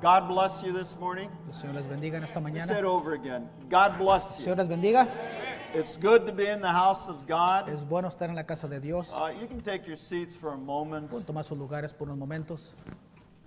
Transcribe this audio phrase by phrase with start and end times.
[0.00, 1.28] God bless you this morning.
[1.46, 2.84] El Señor les bendiga en esta Say it mañana.
[2.84, 3.48] over again.
[3.68, 4.44] God bless El you.
[4.44, 5.08] Señor les bendiga.
[5.74, 7.68] It's good to be in the house of God.
[7.68, 9.12] Es bueno estar en la casa de Dios.
[9.12, 11.10] Uh, you can take your seats for a moment.
[11.10, 12.74] Pueden tomar sus lugares por unos momentos.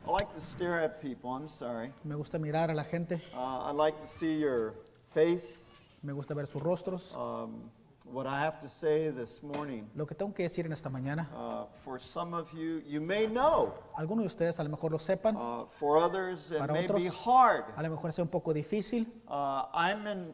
[0.06, 1.32] I like to stare at people.
[1.34, 1.92] I'm sorry.
[2.04, 3.22] Me gusta mirar a la gente.
[3.34, 4.74] Uh, I like to see your
[5.14, 5.70] face.
[6.04, 7.16] Me gusta ver sus rostros.
[7.16, 7.70] Um,
[8.12, 9.90] what I have to say this morning.
[9.96, 13.26] Lo que tengo que decir en esta mañana, Uh, for some of you, you may
[13.28, 13.74] know.
[13.96, 17.10] algunos de ustedes a lo mejor lo sepan, Uh, for others, it Para may be
[17.10, 17.66] otros, hard.
[17.78, 19.08] a lo mejor sea un poco difícil.
[19.28, 20.34] Uh, I'm in.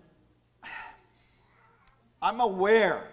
[2.22, 3.04] I'm aware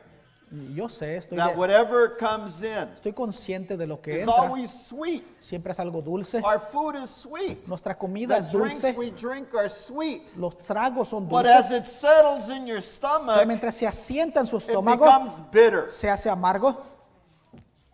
[0.74, 4.34] Yo sé, estoy, that de- whatever comes in estoy consciente de lo que is entra.
[4.42, 5.24] always sweet.
[5.40, 6.38] Siempre es algo dulce.
[6.44, 7.66] Our food is sweet.
[7.66, 8.98] Nuestra comida The es drinks dulce.
[8.98, 10.36] we drink are sweet.
[10.36, 11.78] Los tragos son But as dulces.
[11.78, 15.90] it settles in your Pero stomach, mientras se asienta en su it estómago, becomes bitter.
[15.90, 16.76] se hace amargo.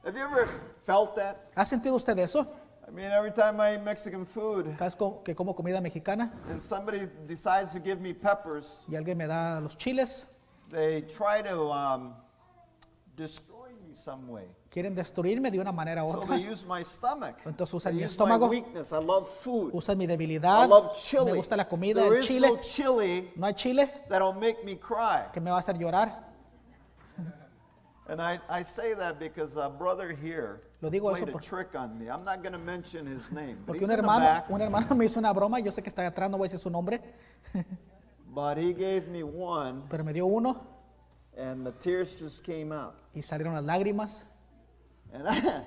[0.05, 0.49] Have you ever
[0.83, 1.37] felt that?
[1.55, 2.47] ¿Ha sentido usted eso?
[2.89, 6.33] I mean, every time I eat Mexican food Cada vez co- que como comida mexicana
[6.51, 10.27] and somebody decides to give me peppers, y alguien me da los chiles,
[10.71, 12.15] they try to um,
[13.21, 14.47] destroy me some way.
[14.71, 16.37] quieren destruirme de una manera u So otra.
[16.37, 17.37] they use my stomach.
[17.45, 18.49] Entonces usan They mi use my estómago.
[18.49, 18.93] weakness.
[18.93, 19.71] I love food.
[19.75, 20.69] Usan mi I debilidad.
[20.69, 21.33] love Me chili.
[21.37, 22.49] gusta la comida, There el is chile.
[22.49, 25.31] no chili No hay chile that'll make me cry.
[25.33, 26.29] que me va a hacer llorar.
[28.09, 31.41] And I, I say that because a brother here Lo digo eso played a por-
[31.43, 32.07] trick on me.
[32.11, 34.51] I'm not going to mention his name, but Porque he's un in the hermano, back.
[34.51, 35.61] un hermano me hizo una broma.
[35.61, 37.01] Yo sé que está atrás, no voy a decir su nombre,
[38.35, 40.61] But he gave me one, pero me dio uno
[41.41, 42.95] and the tears just came out.
[43.15, 44.25] y salieron las lágrimas
[45.13, 45.63] And I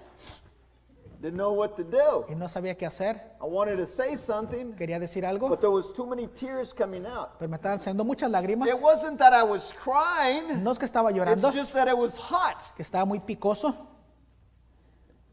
[1.22, 2.26] didn't know what to do.
[2.30, 3.16] y no sabía qué hacer.
[3.42, 7.06] I wanted to say something, Quería decir algo, but there was too many tears coming
[7.06, 7.38] out.
[7.40, 8.68] pero me estaban saliendo muchas lágrimas.
[8.70, 11.98] It wasn't that I was crying, No es que estaba it's llorando, just that it
[11.98, 12.58] was hot.
[12.76, 13.76] que estaba muy picoso.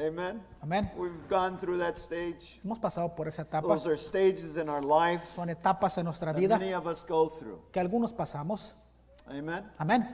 [0.01, 0.43] Amen.
[0.63, 0.91] Amén.
[0.97, 2.59] We've gone through that stage.
[2.65, 3.69] Hemos pasado por esa etapa.
[3.69, 7.05] Those are stages in our life Son etapas en nuestra that vida many of us
[7.05, 7.61] go through.
[7.71, 8.73] que algunos pasamos.
[9.29, 9.63] Amen.
[9.79, 10.09] Amén.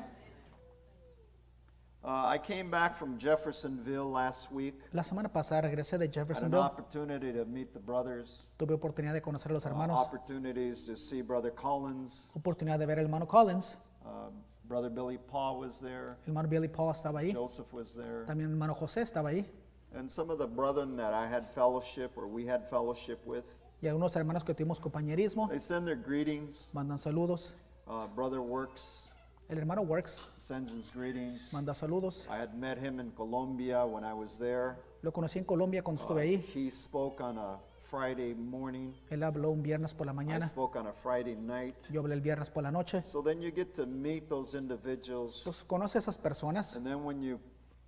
[2.06, 4.78] Uh, I came back from Jeffersonville last week.
[4.92, 9.20] La semana pasada regresé de Had an opportunity to meet the brothers, Tuve oportunidad de
[9.20, 12.30] conocer a los uh, hermanos, opportunities to see Brother Collins.
[12.36, 13.76] oportunidad de ver al hermano Collins.
[14.04, 14.30] Uh,
[14.68, 16.16] Brother Billy Paul was there.
[16.22, 17.32] El hermano Billy Paul estaba ahí.
[17.32, 18.24] Joseph was there.
[18.24, 19.44] También el hermano José estaba ahí.
[19.92, 23.42] And some of the brethren that I had fellowship or we had fellowship with,
[23.82, 26.68] Y algunos hermanos que tuvimos compañerismo they send their greetings.
[26.72, 27.54] mandan saludos.
[27.88, 29.10] Uh, Brother Works
[29.48, 31.52] El hermano Works sends his greetings.
[31.52, 32.26] manda saludos.
[32.28, 34.76] I had met him in Colombia when I was there.
[35.02, 36.44] Lo conocí en Colombia cuando estuve ahí.
[36.54, 38.92] He spoke on a Friday morning.
[39.08, 40.44] Él habló un viernes por la I mañana.
[40.46, 41.76] spoke on a Friday night.
[41.90, 43.02] Yo hablé el viernes por la noche.
[43.04, 45.44] So then you get to meet those individuals.
[45.68, 46.74] Conoce a esas personas.
[46.74, 47.38] And then when you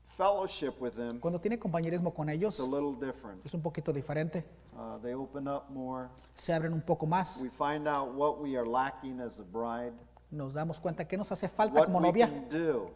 [0.07, 3.45] fellowship with them, Cuando tiene compañerismo con it's ellos, a little different.
[3.45, 4.45] es un poquito diferente.
[4.77, 6.09] Uh, they open up more.
[6.35, 7.41] Se abren un poco más.
[7.43, 9.93] We find out what we are lacking as a bride,
[10.31, 12.31] Nos damos cuenta que nos hace falta como novia.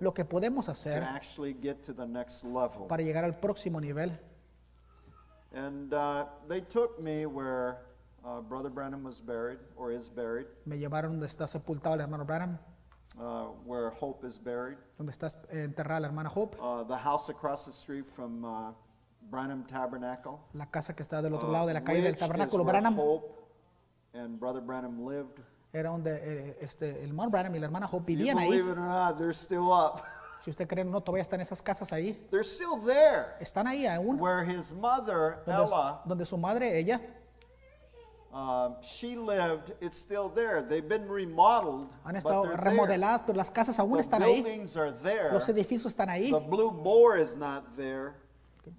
[0.00, 2.86] Lo que podemos hacer actually get to the next level.
[2.88, 4.18] para llegar al próximo nivel.
[5.54, 7.76] And uh, they took me where
[8.24, 12.24] uh, Brother Branham was buried, or is buried, Me llevaron donde está sepultado el hermano
[12.24, 12.58] Branham,
[13.18, 17.66] uh, where Hope is buried, donde está enterrada la hermana Hope, uh, the house across
[17.66, 18.72] the street from uh,
[19.30, 20.38] Branham Tabernacle.
[20.54, 22.98] la casa que está del otro uh, lado de la calle del tabernáculo Branham.
[22.98, 23.38] Hope
[24.14, 25.40] and Brother Branham lived.
[25.72, 28.50] Era donde eh, este, el hermano Branham y la hermana Hope vivían ahí.
[28.50, 30.00] believe it or not, they're still up.
[30.44, 32.14] Si usted cree o no, todavía están esas casas ahí.
[32.32, 33.36] They're still there.
[33.38, 34.18] Están ahí aún.
[34.20, 37.00] Where his mother, Donde, Ella, donde su madre, ella,
[38.32, 40.60] um, she lived, it's still there.
[40.60, 42.56] They've been remodeled, han but estado there.
[42.56, 44.42] remodeladas, pero las casas aún The están ahí.
[44.42, 45.30] buildings are there.
[45.32, 46.32] Los edificios están ahí.
[46.32, 48.14] The Blue Boar is not there.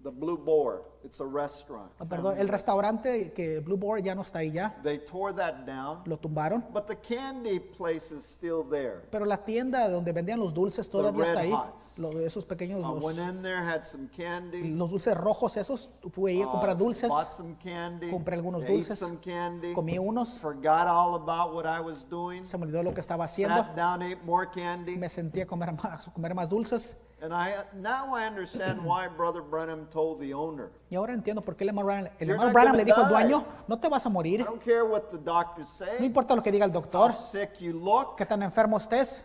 [0.02, 1.92] The Blue Boar, it's a restaurant.
[2.00, 4.80] Ah, perdón, el restaurante que Blue Board ya no está ahí ya.
[4.82, 6.64] They tore that down, Lo tumbaron.
[6.74, 9.02] but the candy place is still there.
[9.12, 11.52] Pero la tienda donde vendían los dulces todavía Red está ahí.
[11.52, 12.00] Hots.
[12.00, 14.70] Lo- esos pequeños, I los, went in there, had some candy.
[14.70, 15.90] los dulces rojos esos.
[16.12, 17.10] Fui ahí a comprar uh, dulces.
[17.10, 18.10] Bought some candy.
[18.10, 19.74] compré algunos ate dulces, some candy.
[19.74, 20.40] Comí unos.
[20.40, 22.46] Forgot all about what I was doing.
[22.46, 23.58] Se me olvidó lo que estaba haciendo.
[23.58, 24.96] Sat down, ate more candy.
[24.98, 26.96] Me sentí a comer más, comer más dulces.
[27.24, 30.70] And I now I understand why Brother Brenham told the owner.
[30.90, 33.08] Y ahora entiendo por qué el hermano Branham, el hermano Branham gonna le dijo al
[33.10, 34.44] dueño, no te vas a I morir.
[34.44, 37.72] don't care what the doctors No importa lo que diga el how doctor, sick you
[37.72, 38.18] look.
[38.18, 39.24] que tan enfermo estés,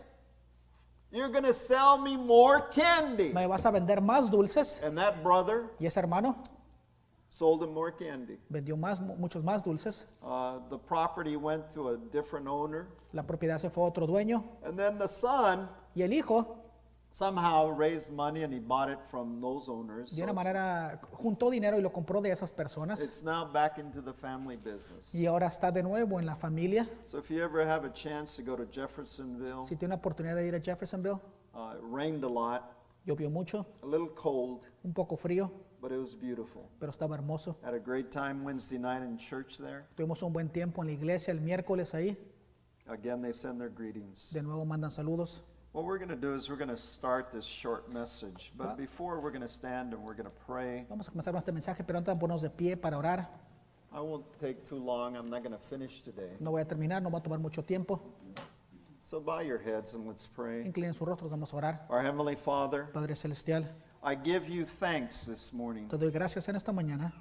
[1.10, 3.32] You're to sell me more candy.
[3.32, 4.80] me vas a vender más dulces.
[4.84, 6.36] And that brother Y ese hermano
[7.28, 8.38] sold him more candy.
[8.48, 10.06] vendió más, muchos más dulces.
[10.22, 12.86] Uh, the property went to a different owner.
[13.12, 14.44] La propiedad se fue a otro dueño.
[14.64, 16.57] And then the son Y el hijo
[17.10, 20.10] somehow raised money and he bought it from those owners.
[20.10, 23.44] De So una it's, manera juntó dinero y lo compró de esas personas it's now
[23.44, 25.14] back into the family business.
[25.14, 26.88] y ahora está de nuevo en la familia.
[27.04, 30.36] So if you ever have a chance to go to Jeffersonville, Si tiene una oportunidad
[30.36, 31.20] de ir a Jeffersonville,
[31.54, 32.62] uh, it rained a lot,
[33.06, 35.50] llovió mucho, a little cold, un poco frío,
[35.80, 36.68] but it was beautiful.
[36.78, 37.56] pero estaba hermoso.
[37.64, 39.86] Had a great time Wednesday night in church there.
[39.96, 42.16] Tuvimos un buen tiempo en la iglesia el miércoles ahí.
[42.86, 44.32] Again, they send their greetings.
[44.32, 45.42] De nuevo mandan saludos.
[45.72, 48.52] What we're going to do is we're going to start this short message.
[48.56, 50.86] But before, we're going to stand and we're going to pray.
[50.88, 53.28] Vamos a comenzar este mensaje, pero antes ponernos de pie para orar.
[53.92, 55.16] I won't take too long.
[55.16, 56.36] I'm not going to finish today.
[56.40, 58.00] No voy a terminar, no va a tomar mucho tiempo.
[59.00, 60.64] So bow your heads and let's pray.
[60.64, 61.80] Inclinen sus rostros, vamos a orar.
[61.90, 63.64] Our Heavenly Father, Padre Celestial,
[64.02, 67.12] I give you thanks this morning te doy gracias en esta mañana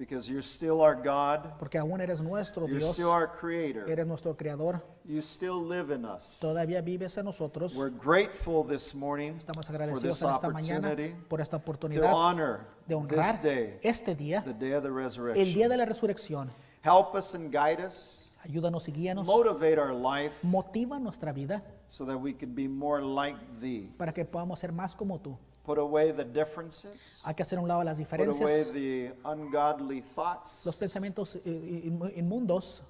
[0.00, 1.58] because you're still our God.
[1.58, 3.84] porque aún eres nuestro You're Dios, still our Creator.
[3.86, 6.38] eres nuestro Creador, You still live in us.
[6.40, 7.76] todavía vives en nosotros.
[7.76, 11.62] We're grateful this morning Estamos for agradecidos this en esta mañana opportunity por esta to
[11.62, 15.68] oportunidad honor de this honrar day, este día, the day of the el día resurrection.
[15.68, 16.50] de la resurrección.
[16.82, 18.32] Help us and guide us.
[18.42, 23.02] Ayúdanos y guíanos, Motivate our life motiva nuestra vida so that we can be more
[23.02, 23.92] like thee.
[23.98, 25.36] para que podamos ser más como tú.
[25.64, 27.20] Put away the differences.
[27.24, 30.76] Hay que hacer a un lado las Put diferencias, away the ungodly los thoughts.
[30.78, 32.82] pensamientos eh, inmu- inmundos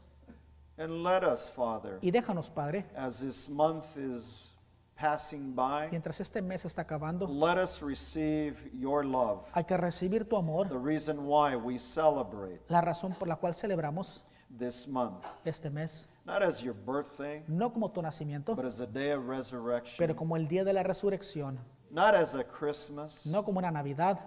[0.78, 4.54] And let us, Father, y déjanos, Padre, as this month is
[4.96, 9.40] passing by, mientras este mes está acabando, let us receive your love.
[9.52, 13.52] hay que recibir tu amor, The reason why we celebrate la razón por la cual
[13.54, 14.22] celebramos
[14.58, 18.86] this month, este mes, not as your birthday, no como tu nacimiento, but as a
[18.86, 21.58] day of resurrection, pero como el día de la resurrección,
[21.90, 24.18] not as a Christmas, no como una Navidad,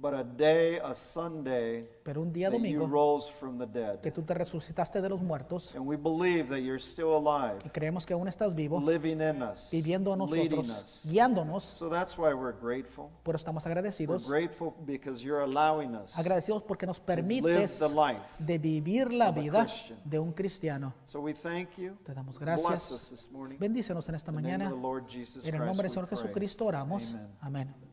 [0.00, 4.00] but a day, a Sunday pero un día that you domingo rose from the dead.
[4.00, 7.68] que tú te resucitaste de los muertos And we believe that you're still alive, y
[7.68, 11.06] creemos que aún estás vivo, living in us, viviendo leading nosotros, us.
[11.10, 13.06] guiándonos, So that's why we're grateful.
[13.24, 16.16] por eso estamos We're agradecidos, grateful because you're allowing us.
[16.18, 19.98] agradecidos porque nos permites the life de vivir la of a vida Christian.
[20.04, 20.94] de un cristiano.
[21.06, 21.96] So we thank you.
[22.04, 23.10] Te damos Bless us gracias.
[23.10, 23.58] this morning.
[23.58, 24.70] Bendícenos en esta In the name mañana.
[24.72, 26.18] of the Lord Jesus En el Christ, nombre del we Señor pray.
[26.22, 27.14] Jesucristo oramos.
[27.40, 27.66] Amen.
[27.68, 27.87] Amén.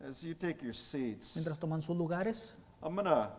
[0.00, 3.30] As you take your seats, Mientras toman sus lugares, I'm going to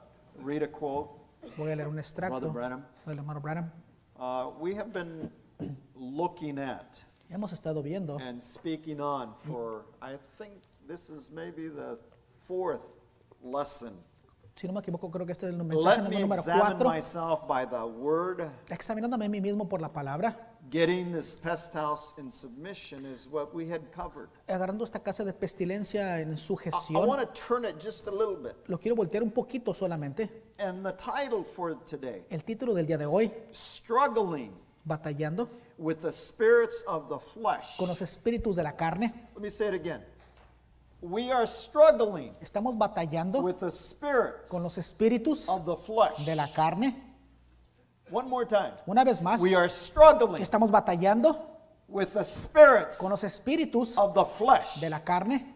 [0.44, 1.10] read a quote.
[1.58, 2.84] voy a leer un extracto Branham.
[3.06, 3.72] del hermano Branham.
[4.20, 5.32] Uh, we have been
[5.96, 6.98] looking at
[7.30, 10.54] Hemos estado viendo and speaking on for, I think
[10.88, 11.98] this is maybe the
[12.48, 12.82] fourth
[13.42, 13.94] lesson.
[14.56, 16.90] Si no me equivoco, creo que este es el mensaje Let me número examine 4.
[16.90, 18.50] myself by the word.
[18.70, 23.54] Examinándome a mí mismo por la palabra, Getting this pest house in submission is what
[23.56, 24.30] we had covered.
[24.48, 27.08] agarrando esta casa de pestilencia en I, I sujeción.
[27.08, 28.54] want to turn it just a little bit.
[28.68, 30.30] Lo quiero voltear un poquito solamente.
[30.60, 34.52] And the title for today, El título del día de hoy, Struggling
[34.86, 35.50] Batallando
[35.80, 37.76] with the Spirits of the Flesh.
[37.78, 39.12] con los espíritus de la carne.
[39.36, 40.04] Let me say it again.
[41.02, 46.26] We are struggling Estamos batallando with the spirits con los espíritus of the flesh.
[46.26, 47.09] de la carne.
[48.12, 48.74] One more time.
[48.88, 51.46] Una vez más, We are struggling estamos batallando
[51.88, 54.80] with the spirits con los espíritus of the flesh.
[54.80, 55.56] de la carne.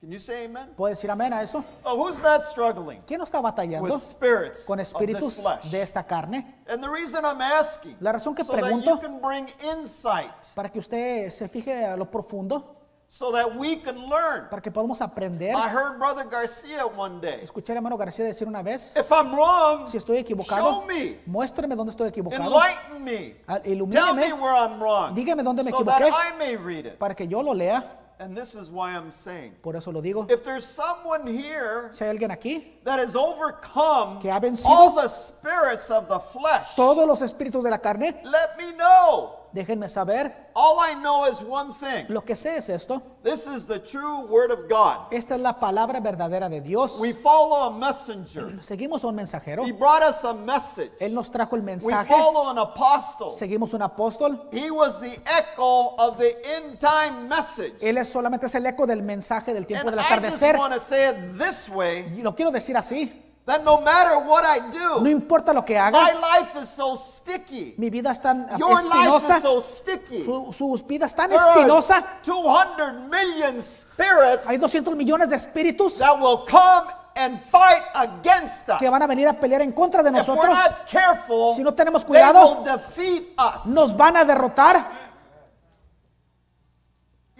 [0.00, 0.74] Can you say amen?
[0.76, 1.64] ¿Puedo decir amén a eso?
[1.82, 5.64] Oh, who's not struggling ¿Quién no está batallando with spirits con of this espíritus flesh?
[5.72, 6.62] de esta carne?
[6.68, 10.30] And the reason I'm asking, La razón que so that pregunto- you can bring insight,
[10.54, 12.76] Para que usted se fije a lo profundo,
[13.10, 14.48] so that we can learn.
[14.50, 15.54] para que podamos aprender.
[15.54, 17.40] I heard Brother Garcia one day.
[17.42, 21.18] Escuché al hermano García decir una vez, If I'm wrong, si estoy equivocado, show me,
[21.26, 25.70] muéstrame dónde estoy equivocado, enlighten me, Ah, tell me where I'm wrong, Dígame dónde me
[25.70, 26.12] so that equivoqué.
[26.12, 26.98] I may read it.
[26.98, 27.82] para que yo lo lea.
[28.20, 30.26] And this is why I'm saying, Por eso lo digo.
[30.28, 34.90] if there's someone here Si hay alguien aquí, that has overcome Que ha vencido all
[34.92, 39.37] the spirits of the flesh, todos los espíritus de la carne, let me know.
[39.52, 40.32] Déjenme saber.
[40.54, 42.06] All I know is one thing.
[42.08, 43.02] Lo que sé es esto.
[43.22, 45.12] This is the true word of God.
[45.12, 46.98] Esta es la palabra verdadera de Dios.
[47.00, 48.58] We follow a messenger.
[48.62, 49.64] Seguimos a un mensajero.
[49.66, 50.90] He brought us a message.
[51.00, 52.08] Él nos trajo el We mensaje.
[52.08, 53.36] follow an apostle.
[53.36, 54.48] Seguimos un apóstol.
[54.52, 57.74] He was the echo of the end time message.
[57.80, 60.58] Él es solamente es el eco del mensaje del tiempo And del I just atardecer.
[60.58, 63.24] want to say it this way Y lo quiero decir así.
[63.48, 66.96] That no matter what I No do, importa lo que my haga, life is so
[66.96, 67.74] sticky.
[67.76, 69.36] mi vida es tan Your life espinosa.
[69.38, 70.24] is so sticky.
[70.24, 72.04] Su, su vida es tan There espinosa.
[72.22, 78.78] 200 million spirits Hay 200 millones de espíritus that will come and fight against us.
[78.78, 80.54] que van a venir a pelear en contra de If we're nosotros.
[80.54, 83.66] not careful, Si no tenemos they cuidado, will defeat us.
[83.66, 84.97] Nos van a derrotar.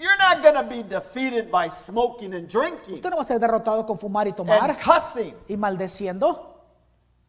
[0.00, 3.38] You're not going to be defeated by smoking and drinking Usted no va a ser
[3.40, 5.34] derrotado con fumar y tomar and cussing.
[5.48, 6.54] y maldeciendo.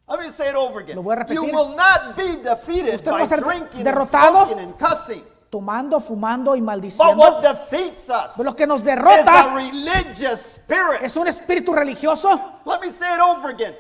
[0.08, 0.96] Let me say it over again.
[0.96, 1.36] Lo voy a repetir.
[1.36, 4.46] You will not be defeated Usted no va by a ser drinking and derrotado.
[4.46, 5.24] smoking and cussing.
[5.52, 7.16] tomando, fumando y But maldiciendo.
[7.18, 11.02] what defeats us Pero lo que nos is a derrota religious spirit.
[11.02, 12.40] es un espíritu religioso.
[12.66, 13.74] Let me say it over again.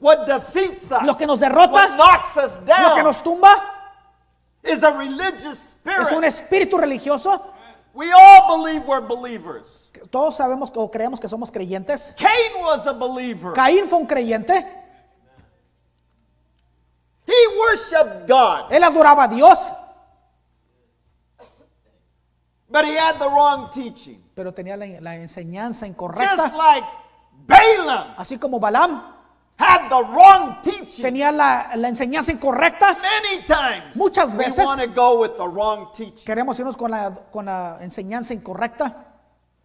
[0.00, 3.50] What defeats us, Lo que nos derrota, what knocks us Lo down, que nos tumba
[4.62, 6.24] is a religious es un spirit.
[6.24, 7.54] espíritu religioso.
[7.94, 9.90] We all believe we're believers.
[10.10, 12.14] Todos sabemos o creemos que somos creyentes.
[12.16, 13.54] Cain was a believer.
[13.54, 14.64] Caín fue un creyente.
[17.26, 19.70] He worshiped God, Él adoraba a Dios,
[22.70, 24.22] but he had the wrong teaching.
[24.34, 26.52] pero tenía la, la enseñanza Just incorrecta.
[26.56, 26.86] like
[27.46, 29.02] Balaam Así como Balaam
[29.58, 31.02] had the wrong teaching.
[31.04, 32.96] tenía la, la enseñanza incorrecta.
[32.96, 36.24] Many times Muchas we veces- want to go with the wrong teaching.
[36.24, 39.04] Queremos irnos con la, con la enseñanza incorrecta.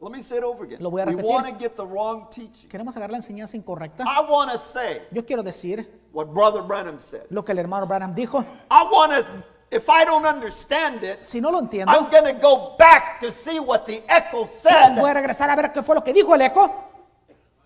[0.01, 0.79] Let me say it over again.
[0.81, 1.29] Lo voy a we repetir.
[1.31, 2.67] want to get the wrong teaching.
[2.69, 4.03] Queremos agarrar la enseñanza incorrecta.
[4.03, 7.21] I want to say Yo quiero decir what Brother Branham said.
[7.29, 8.43] lo que el hermano Branham dijo.
[8.69, 9.25] I want to,
[9.71, 13.31] if I don't understand it, Si no lo entiendo, I'm going to go back to
[13.31, 16.35] see what the echo said, voy a regresar a ver qué fue lo que dijo
[16.35, 16.69] el eco,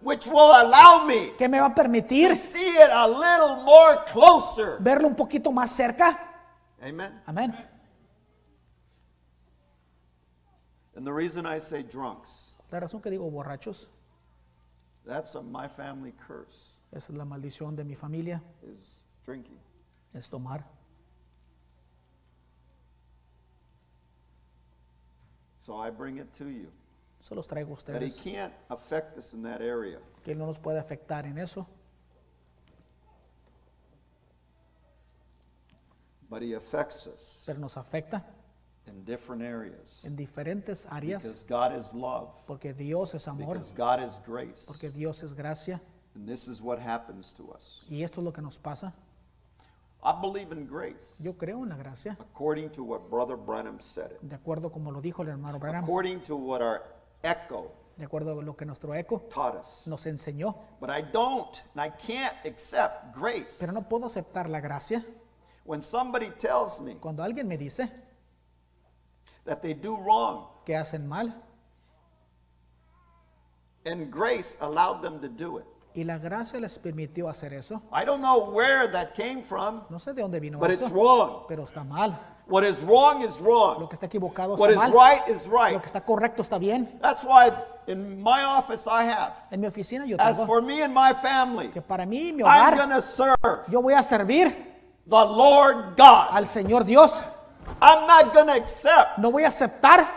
[0.07, 3.97] which will allow me que me va a to permitir see it a little more
[4.05, 4.77] closer.
[4.79, 6.17] verlo un poquito más cerca.
[6.81, 7.11] Amen.
[7.25, 7.53] Amén.
[10.95, 13.89] And the reason I say drunks, La razón que digo borrachos,
[15.05, 18.41] that's a my family curse, esa es la maldición de mi familia,
[18.73, 19.59] is drinking.
[20.13, 20.63] es tomar.
[25.61, 26.71] So I bring it to you.
[27.27, 29.99] Se los traigo a That he ustedes, can't affect us in that area.
[30.23, 31.67] que no nos puede afectar en eso,
[36.29, 38.25] But he affects us pero nos afecta
[38.85, 40.03] in different areas.
[40.05, 42.29] en diferentes áreas, Because God is love.
[42.45, 44.65] porque Dios es amor, Because God is grace.
[44.65, 45.81] porque Dios es gracia,
[46.15, 47.85] And this is what happens to us.
[47.89, 48.93] y esto es lo que nos pasa.
[50.03, 51.21] I believe in grace.
[51.21, 54.21] Yo creo en la gracia, According to what Brother Branham said it.
[54.21, 56.83] de acuerdo como lo dijo el hermano Branham, According to what our
[57.23, 59.87] echo de acuerdo a lo que nuestro eco taught us.
[59.87, 63.57] nos enseñó, But I don't, and I can't accept grace.
[63.59, 65.03] pero no puedo aceptar la gracia
[65.65, 67.89] When somebody tells me cuando alguien me dice
[69.45, 71.33] that they do wrong que hacen mal
[73.85, 75.65] and grace allowed them to do it.
[75.95, 77.81] y la gracia les permitió hacer eso.
[77.91, 80.93] I don't know where that came from, No sé de dónde vino but it's eso,
[80.93, 81.45] wrong.
[81.47, 82.15] pero está mal.
[82.49, 83.89] What is wrong is Lo wrong.
[83.89, 84.93] que está equivocado What está is mal.
[84.93, 85.81] right is Lo right.
[85.81, 86.87] que está correcto está bien.
[87.01, 87.51] That's why
[87.87, 91.13] in my office I have, En mi oficina yo as tengo for me and my
[91.13, 94.55] family, que para mí mi I'm hogar going to serve yo voy a servir
[95.07, 96.29] the Lord God.
[96.31, 97.21] al Señor Dios.
[97.81, 100.07] I'm not going to accept No voy a aceptar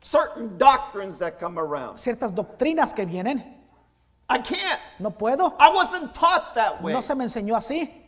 [0.00, 1.96] certain doctrines that come around.
[1.98, 3.42] ciertas doctrinas que vienen.
[4.28, 4.80] I can't.
[5.00, 5.54] No puedo.
[5.58, 6.92] I wasn't taught that way.
[6.92, 7.99] No se me enseñó así.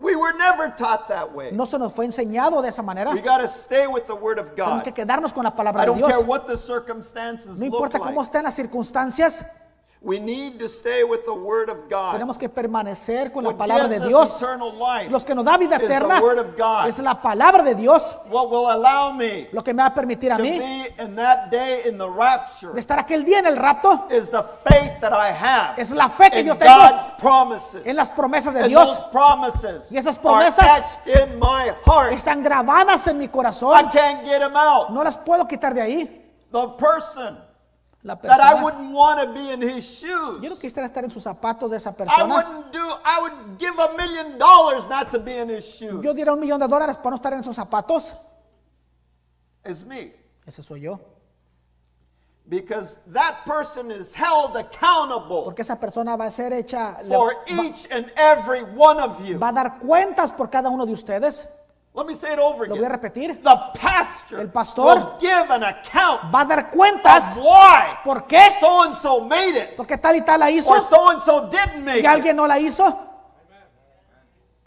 [0.00, 1.50] We were never taught that way.
[1.52, 3.10] No se nos fue enseñado de esa manera.
[3.12, 4.96] We got to stay with the Word of Tenemos que God.
[4.96, 6.26] quedarnos con la palabra I de don't care Dios.
[6.26, 8.30] what the circumstances No look importa cómo like.
[8.30, 9.44] estén las circunstancias,
[10.02, 12.12] We need to stay with the Word of God.
[12.12, 14.40] tenemos que permanecer con la palabra de Dios.
[15.10, 16.22] Los que nos da vida eterna
[16.86, 18.16] es la palabra de Dios.
[18.30, 21.94] What will allow me Lo que me va a permitir a mí de
[22.76, 26.30] estar aquel día en el rapto is the faith that I have es la fe
[26.30, 27.82] que in yo tengo God's promises.
[27.86, 28.88] en las promesas de And Dios.
[28.88, 32.12] those promises Y esas are promesas etched in my heart.
[32.12, 33.90] Están grabadas en mi I corazón.
[33.92, 34.88] can't get them out.
[34.88, 36.26] No las puedo quitar de ahí.
[36.50, 37.49] The person
[38.02, 40.58] La that I persona, wouldn't want to be in his yo no shoes.
[40.58, 42.34] quisiera estar en sus zapatos de esa I persona.
[42.34, 46.02] wouldn't do, I would give a million dollars not to be in his shoes.
[46.02, 48.12] Yo diera un millón de dólares para no estar en sus zapatos.
[49.64, 50.14] It's me.
[50.46, 50.98] Ese soy yo.
[52.48, 57.86] Because that person is held accountable Porque esa persona va a ser hecha, for each
[57.92, 59.38] and every one of you.
[59.38, 61.46] va a dar cuentas por cada uno de ustedes.
[61.92, 63.00] Let me say it over Lo voy a again.
[63.00, 63.42] repetir.
[63.42, 67.36] The pastor El pastor will give an account Va a dar cuentas.
[67.36, 68.50] of why ¿Por qué?
[68.60, 71.48] so and so made it Porque tal y tal la hizo or so and so
[71.50, 72.36] didn't make y alguien it.
[72.36, 73.06] no la hizo.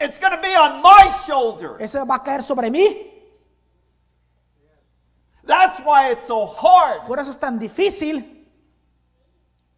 [0.00, 1.76] It's going to be on my shoulder.
[1.80, 3.10] Eso va a caer sobre mí.
[5.46, 8.43] That's why it's so hard Por eso es tan difícil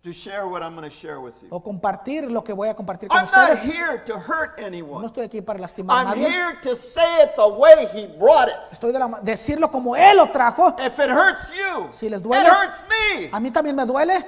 [0.06, 1.48] to share what I'm going to share with you.
[1.50, 3.64] o compartir lo que voy a compartir con I'm not ustedes.
[3.75, 5.04] here to hurt No anyone.
[5.06, 6.30] estoy aquí para lastimar a I'm nadie.
[6.30, 8.54] here to say it the way he brought it.
[8.70, 10.76] Estoy de la, decirlo como él lo trajo.
[10.78, 12.48] If it hurts you, Si les it duele.
[12.48, 13.28] hurts me.
[13.32, 14.25] A mí también me duele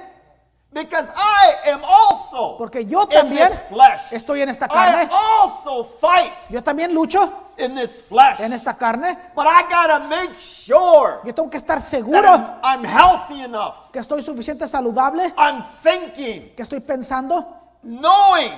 [0.71, 4.13] Because I am also porque yo in también this flesh.
[4.13, 5.09] estoy en esta I carne.
[5.11, 8.39] also fight Yo también lucho in this flesh.
[8.39, 9.17] en esta carne.
[9.35, 13.91] But I gotta make sure Yo tengo que estar that seguro I'm, healthy enough.
[13.91, 17.47] que estoy suficiente saludable, I'm thinking, que estoy pensando,
[17.81, 18.53] knowing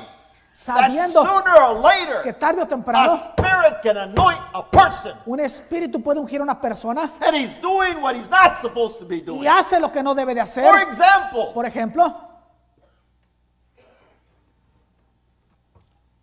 [0.53, 5.39] sabiendo sooner or later que tarde o a temprano spirit can anoint a person un
[5.39, 9.17] espíritu puede ungir a una persona and he's doing what he's not supposed to be
[9.17, 9.47] y doing.
[9.47, 10.87] hace lo que no debe de For hacer.
[10.87, 12.27] example, Por ejemplo,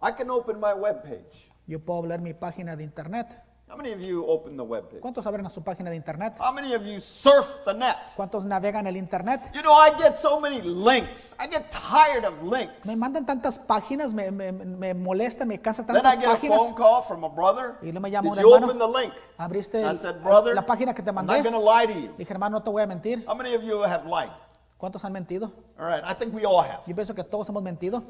[0.00, 1.50] I can open my web page.
[1.66, 3.34] yo puedo leer mi página de internet.
[3.68, 5.00] How many of you open the web page?
[5.02, 6.38] ¿Cuántos abren a su página de internet?
[6.40, 7.96] How many of you surf the net?
[8.16, 9.50] ¿Cuántos navegan el internet?
[9.54, 11.34] You know, I get so many links.
[11.38, 12.86] I get tired of links.
[12.86, 16.74] Me mandan tantas páginas, me, me, me molesta, me cansa Then I get a phone
[16.74, 17.76] call from a brother.
[17.82, 18.66] Y luego me llama Did un you hermano.
[18.72, 19.12] open the link?
[19.38, 21.36] Abriste I said, brother, la página que te I'm mandé.
[21.36, 22.14] not going to lie to you.
[22.16, 23.22] Dije, hermano, no te voy a mentir.
[23.26, 24.30] How many of you have lied?
[24.78, 25.52] ¿Cuántos han mentido?
[25.78, 26.80] All right, I think we all have.
[26.86, 28.02] Yo pienso que todos hemos mentido.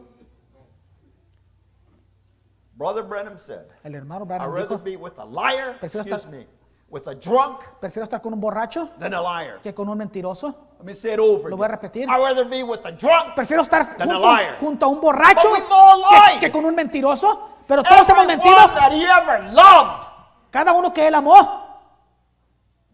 [2.78, 6.24] Brother Brenham said, El hermano I'd Branham rather dijo, be with a liar, Prefiero excuse
[6.26, 6.46] estar- me,
[6.88, 9.60] with a drunk prefiero estar con un borracho than a liar.
[9.60, 10.54] que con un mentiroso.
[10.78, 11.80] Let me say it over Lo voy a again.
[11.82, 12.08] repetir.
[12.08, 13.34] I'd rather be with a drunk.
[13.34, 14.56] Prefiero estar Than a junto, liar.
[14.60, 16.40] junto a un borracho But we've all que, lied.
[16.40, 17.50] que con un mentiroso.
[17.66, 18.74] Pero todos hemos Everyone mentido.
[18.76, 20.06] that he ever loved
[20.52, 21.66] Cada uno que él amó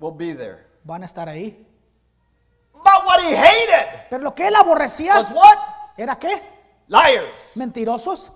[0.00, 0.66] will be there.
[0.82, 1.64] van a estar ahí.
[2.72, 5.58] But what he hated Pero lo que él aborrecía was what?
[5.98, 6.42] era qué?
[6.88, 7.52] Liars.
[7.56, 8.32] Mentirosos.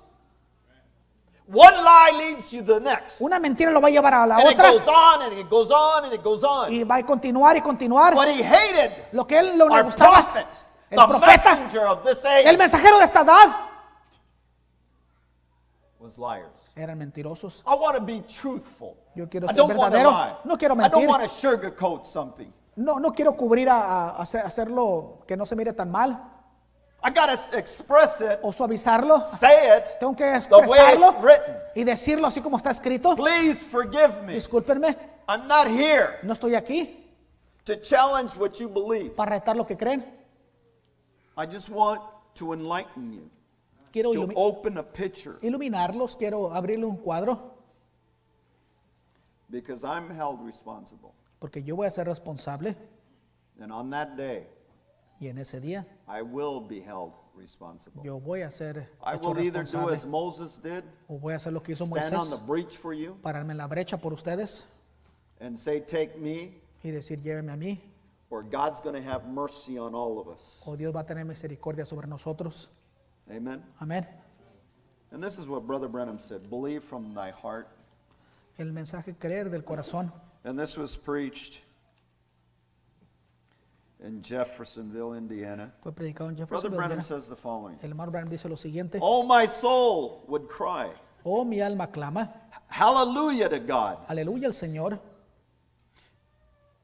[1.50, 3.22] One lie leads you to the next.
[3.22, 5.48] Una mentira lo va a llevar a la And it otra goes on and it
[5.48, 6.70] goes on and it goes on.
[6.70, 8.14] y va a continuar y continuar.
[8.14, 10.46] What he hated, Lo que él lo le our gustaba, prophet,
[10.90, 13.56] el the profeta, messenger of this el age, mensajero de esta edad,
[15.98, 16.70] was liars.
[16.76, 17.62] eran mentirosos.
[17.66, 18.96] I want to be truthful.
[19.14, 20.10] Yo quiero I ser don't want to verdadero.
[20.12, 20.36] lie.
[20.44, 21.08] No quiero I don't mentir.
[21.08, 22.52] want to sugarcoat something.
[22.76, 26.22] No, no quiero cubrir a, a hacer- hacerlo que no se mire tan mal
[27.00, 29.24] I got to express it, o suavizarlo.
[29.24, 31.54] say it Tengo que the way expresarlo it's written.
[31.76, 33.14] y decirlo así como está escrito.
[33.14, 34.34] Please forgive me.
[34.34, 34.96] Discúlpenme,
[35.28, 37.04] I'm not here no estoy aquí
[37.64, 39.14] to challenge what you believe.
[39.14, 40.04] para retar lo que creen.
[41.36, 42.00] I just want
[42.34, 43.30] to enlighten you,
[43.92, 47.52] Quiero to ilumi- open a picture, iluminarlos, quiero abrirle un cuadro
[49.50, 51.12] because I'm held responsible.
[51.40, 52.74] porque yo voy a ser responsable
[53.60, 54.46] And on that day,
[55.20, 58.02] y en ese día I will be held responsible.
[58.04, 61.32] yo voy a ser I hecho will either do responsable as Moses did, o voy
[61.32, 63.66] a hacer lo que hizo stand on the Moisés, breach for you, pararme en la
[63.68, 64.64] brecha por ustedes
[65.40, 67.80] and say, Take me, y decir lléveme a mí
[68.30, 70.62] or God's going to have mercy on all of us.
[70.66, 72.68] o Dios va a tener misericordia sobre nosotros.
[73.30, 73.62] Amen.
[73.80, 74.06] Amén.
[75.10, 77.68] And this is what Brother Brenham said believe from thy heart.
[78.58, 80.12] El mensaje creer del corazón.
[80.44, 81.62] And this was preached
[84.04, 85.72] in Jeffersonville, Indiana.
[85.82, 86.76] Fue predicado en Brother Jefferson.
[86.76, 88.98] Brenham says the following El hermano Branham dice lo siguiente.
[89.02, 90.88] Oh, my soul would cry,
[91.24, 92.32] Oh, mi alma clama.
[92.68, 93.98] Hallelujah to God.
[94.08, 94.98] Aleluya al Señor.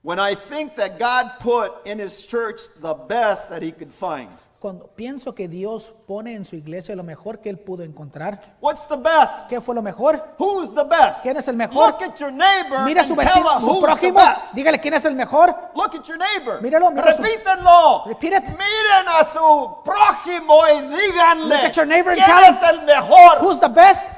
[0.02, 4.28] When I think that God put in his church the best that he could find.
[4.64, 8.40] Cuando pienso que Dios pone en su iglesia lo mejor que él pudo encontrar.
[8.62, 9.46] What's the best?
[9.46, 10.36] ¿Qué fue lo mejor?
[10.38, 11.22] Who's the best?
[11.22, 11.90] ¿Quién es el mejor?
[11.90, 14.18] Look at your neighbor Mira a su vecino, a su who's prójimo.
[14.54, 15.54] Dígale quién es el mejor.
[15.74, 16.62] Look at your neighbor.
[16.62, 18.04] Míralo, mira su- Repítenlo.
[18.06, 18.44] Repeat.
[18.44, 21.56] Miren a su prójimo y díganle.
[21.56, 23.42] Look at your neighbor and ¿Quién es el mejor?
[23.42, 24.08] Who's the best?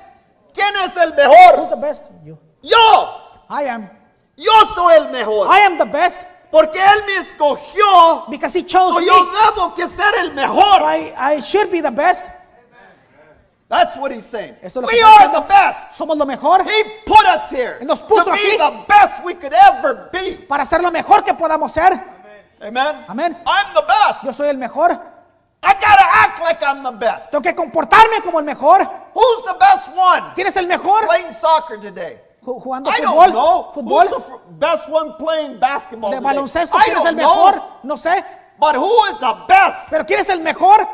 [0.54, 1.70] ¿Quién es el Who's mejor?
[1.70, 2.04] the best?
[2.24, 2.38] You.
[2.62, 2.76] Yo.
[3.50, 3.90] I am.
[4.36, 5.48] Yo soy el mejor.
[5.48, 8.28] I am the best Porque él me escogió.
[8.30, 9.06] because he chose So me.
[9.06, 10.82] yo debo que ser el So mejor.
[10.82, 12.24] I, I should be the best.
[13.68, 14.54] That's what he's saying.
[14.62, 15.90] Eso We are the best.
[15.98, 18.56] Somos lo mejor He put us here Nos to puso be aquí.
[18.58, 20.36] the best we could ever be.
[20.48, 21.92] para ser lo mejor que podamos ser.
[22.62, 23.04] Amen.
[23.08, 23.36] Amén.
[23.44, 24.24] I'm the best.
[24.24, 24.92] Yo soy el mejor.
[25.62, 27.32] I gotta act like I'm the best.
[27.32, 28.82] Tengo que comportarme como el mejor.
[29.14, 31.04] Who's the best one ¿Quién es el mejor?
[31.06, 32.20] playing soccer today?
[32.46, 33.26] Ju- Jugando I fútbol.
[33.26, 33.72] don't know.
[33.74, 34.06] Fútbol.
[34.08, 36.78] Who's the best one playing basketball De baloncesto.
[36.78, 37.52] ¿Quién es el mejor?
[37.54, 37.64] know.
[37.82, 38.24] No sé.
[38.58, 40.86] But who is the best Pero ¿quién es el mejor?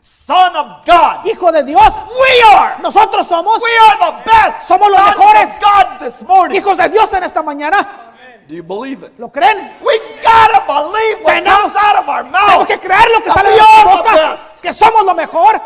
[0.00, 1.26] son of God?
[1.26, 2.02] Hijo de Dios.
[2.08, 2.80] We are.
[2.80, 5.48] Nosotros somos We are the best Somos los sons mejores.
[5.50, 6.56] of God this morning.
[6.56, 8.06] hijos de Dios en esta mañana.
[8.48, 9.18] Do you believe it?
[9.18, 9.70] ¿Lo creen?
[9.82, 12.66] We gotta believe what Tenemos- comes out of our Tenemos mouth.
[12.68, 14.38] que creer lo que sale de nuestra boca.
[14.62, 15.60] Que somos lo mejor.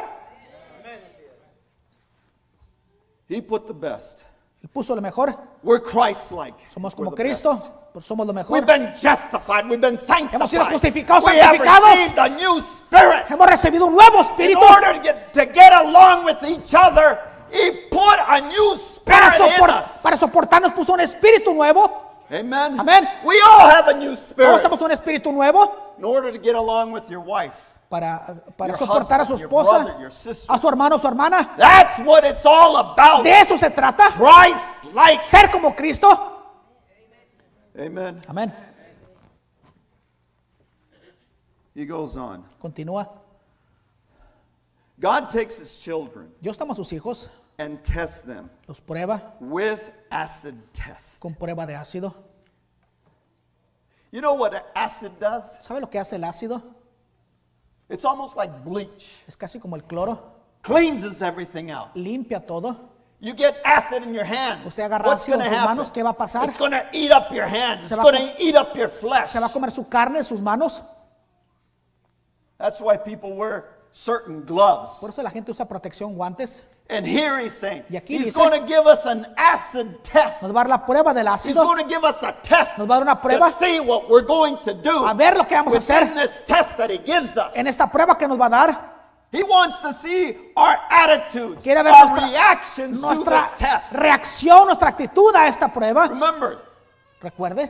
[3.29, 4.24] He put the best.
[4.72, 5.37] Puso lo mejor.
[5.62, 6.57] We're Christ-like.
[6.72, 7.59] Somos como Cristo.
[7.92, 8.50] pues somos lo mejor.
[8.53, 9.66] We've been justified.
[9.68, 10.35] We've been sanctified.
[10.35, 11.90] Hemos sido justificados, we have santificados.
[11.90, 13.24] received a new spirit.
[13.29, 17.20] Hemos recibido un nuevo In espíritu order to get, to get along with each other,
[17.53, 18.74] He put a new
[19.05, 20.00] para, spirit in sopor- us.
[20.03, 20.72] para soportarnos.
[20.72, 22.03] Puso un espíritu nuevo.
[22.33, 22.81] Amen.
[22.81, 23.07] Amén.
[23.24, 24.57] We all have a new Todos spirit.
[24.62, 27.55] tenemos un espíritu nuevo In order to get along with your wife,
[27.88, 29.99] para, para soportar a su esposa,
[30.49, 31.55] a su hermano, a su hermana.
[31.57, 33.23] that's what it's all about.
[33.23, 34.09] De eso se trata.
[34.11, 35.23] Christ-like.
[35.23, 36.09] Ser como Cristo.
[37.79, 38.23] Amen.
[38.29, 38.53] Amén.
[41.75, 42.44] He goes on.
[42.61, 43.09] Continúa.
[45.01, 49.90] God takes his children Dios toma a sus hijos, and tests them los prueba with
[50.11, 51.20] acid test.
[51.20, 52.14] con prueba de ácido.
[54.12, 55.59] You know what acid does?
[55.62, 56.62] ¿Sabe lo que hace el ácido?
[57.88, 59.23] It's almost like bleach.
[59.27, 60.18] Es casi como el cloro.
[60.62, 61.94] Cleanses everything out.
[61.94, 62.77] Limpia todo.
[63.20, 64.66] You get acid in your hands.
[64.66, 65.64] Usted agarra What's ácido en sus happen?
[65.64, 66.44] manos, ¿qué va a pasar?
[66.49, 67.81] It's going to eat up your hands.
[67.81, 69.29] It's Se va a going com- to eat up your flesh.
[69.31, 70.83] Se va a comer su carne, sus manos.
[72.59, 74.99] That's why people wear certain gloves.
[75.01, 76.62] Por eso la gente usa protección, guantes.
[76.90, 80.42] And here he's saying, Y aquí he's dice- going to give us an acid test.
[80.42, 81.64] Nos va a dar la prueba del He's ácido.
[81.64, 83.51] going to give us a test Nos va a dar una prueba.
[83.51, 86.12] to see what we're going to do A ver lo que vamos a hacer.
[86.14, 87.57] this test that he gives us.
[87.57, 88.90] En esta prueba que nos va a dar,
[89.33, 93.92] He wants to see our attitudes, quiere ver our nuestra, reactions to nuestra this test.
[93.94, 96.07] reacción, nuestra actitud a esta prueba.
[96.09, 96.59] Remember,
[97.20, 97.68] Recuerde,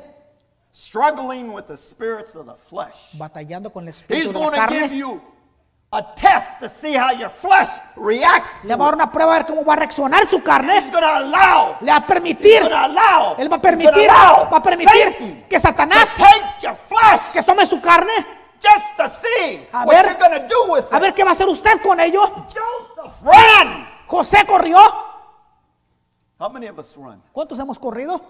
[0.72, 3.12] struggling with the spirits of the flesh.
[3.16, 4.96] batallando con el He's espíritu de going la to give carne.
[4.98, 5.22] you
[5.96, 9.35] a test to see how your flesh reacts Le va a dar to una prueba
[9.35, 10.80] a ver cómo va a reaccionar su He's carne.
[10.90, 13.62] going to allow, Le va a he's permitir, going to allow, él va a he's
[13.62, 17.64] permitir, gonna allow va a permitir Satan que to Satanás take your flesh que tome
[17.66, 18.12] su carne.
[18.61, 21.00] just to see A what ver- you're to do with A it.
[21.02, 22.22] ver qué va a hacer usted con ello.
[22.48, 23.88] Joseph ran.
[24.07, 24.78] José corrió.
[26.38, 27.22] How many of us run?
[27.33, 28.20] ¿Cuántos hemos corrido?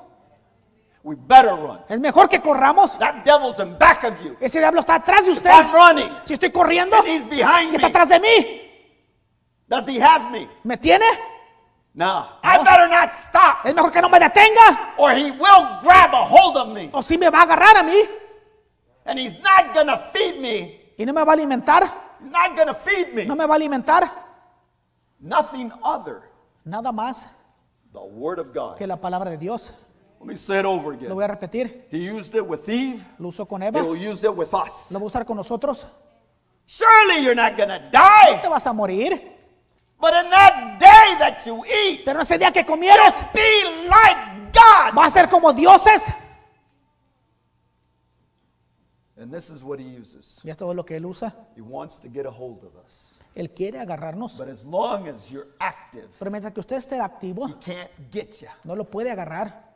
[1.05, 1.81] We better run.
[1.89, 2.99] Es mejor que corramos.
[2.99, 4.37] That devil's in back of you.
[4.41, 5.51] Ese diablo está atrás de usted.
[5.51, 6.11] I'm running.
[6.25, 7.91] Si estoy corriendo, And he's behind y está me.
[7.91, 8.61] atrás de mí.
[9.69, 10.49] Does he have me?
[10.63, 11.05] ¿Me tiene?
[11.93, 12.27] No.
[12.43, 14.95] I better not stop, Es mejor que no me detenga.
[14.97, 17.83] or he will grab a hold of me, O si me va a agarrar a
[17.85, 17.95] mí
[19.05, 20.95] and he's not gonna feed me.
[20.99, 21.85] y no me va a alimentar.
[22.21, 23.27] He's not gonna feed me.
[23.27, 24.11] No me va a alimentar.
[25.21, 26.23] Nothing other.
[26.65, 27.27] Nada más
[27.93, 28.77] The word of God.
[28.77, 29.73] que la palabra de Dios.
[30.25, 31.13] Let me say it over Lo again.
[31.15, 31.87] voy a repetir.
[31.91, 33.05] He used it with Eve.
[33.19, 33.79] Lo usó con Eva.
[33.81, 34.91] He'll use it with us.
[34.91, 35.87] Lo va a usar con nosotros.
[36.67, 39.21] Surely you're not gonna No die, te vas a morir.
[40.01, 44.97] but in that day that you eat, Pero ese día que comieres, be like God.
[44.97, 46.11] va a ser como dioses.
[49.19, 50.41] And this is what he uses.
[50.43, 51.35] Y esto es lo que él usa.
[51.55, 53.19] He wants to get a hold of us.
[53.35, 54.39] Él quiere agarrarnos.
[54.39, 58.41] But as long as you're active, Pero mientras que usted esté activo, he can't get
[58.41, 58.49] you.
[58.65, 59.74] no lo puede agarrar.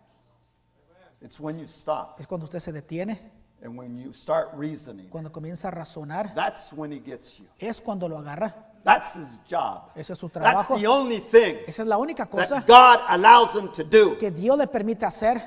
[1.20, 3.18] It's when you stop Es cuando usted se detiene,
[3.62, 5.08] and when you start reasoning.
[5.08, 6.32] cuando comienza a razonar.
[6.34, 7.46] That's when he gets you.
[7.58, 8.54] Es cuando lo agarra.
[8.84, 9.90] That's his job.
[9.96, 10.78] Ese es su That's trabajo.
[10.78, 14.16] the only thing Esa es la única cosa that God allows him to do.
[14.16, 15.42] que Dios le permite hacer.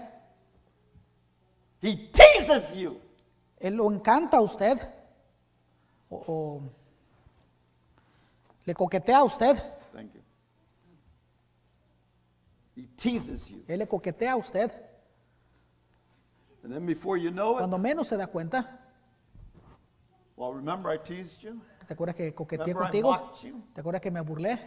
[1.81, 2.99] He teases you.
[3.59, 4.77] Él lo encanta a usted.
[6.09, 6.61] O, o
[8.65, 9.55] le coquetea a usted.
[9.93, 10.21] Thank you.
[12.75, 13.63] He teases you.
[13.67, 14.71] Él le coquetea a usted.
[16.63, 18.79] And then before you know it, Cuando menos se da cuenta.
[20.35, 21.59] well, remember I teased you?
[21.87, 23.11] ¿Te acuerdas que coqueteé Remember I contigo?
[23.11, 23.61] mocked you?
[23.73, 24.59] ¿Te acuerdas que me burlé?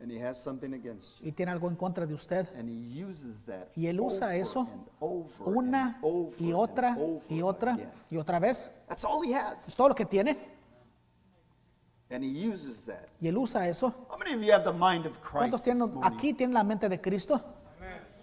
[0.00, 1.28] And he has something against you.
[1.28, 2.48] Y tiene algo en contra de usted.
[2.58, 6.46] And he uses that Y él usa over eso and over una and over y
[6.46, 7.88] and otra over y otra again.
[8.10, 8.70] y otra vez.
[8.88, 9.76] That's all he Es has.
[9.76, 10.36] todo lo que tiene.
[12.10, 13.08] And he uses that.
[13.20, 13.88] Y él usa eso.
[14.10, 16.02] How many of you have the mind of ¿Cuántos tienen, morning?
[16.16, 17.40] aquí tienen la mente de Cristo?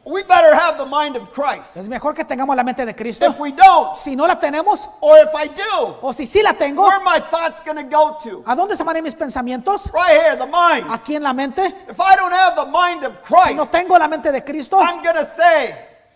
[0.10, 1.78] We better have the mind of Christ.
[1.78, 3.28] Es mejor que tengamos la mente de Cristo.
[3.28, 6.54] If we don't, Si no la tenemos, or if I do, o si sí la
[6.54, 8.44] tengo, where are my thoughts going to go to?
[8.46, 9.92] ¿a dónde se van a ir mis pensamientos?
[9.94, 10.88] Right here, the mind.
[10.90, 11.62] Aquí en la mente.
[11.88, 14.80] If I don't have the mind of Si no Christ, tengo la mente de Cristo,
[14.80, 15.76] I'm going to say,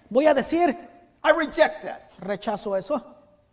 [0.09, 0.75] voy a decir,
[1.23, 2.11] I reject that.
[2.21, 2.99] rechazo eso.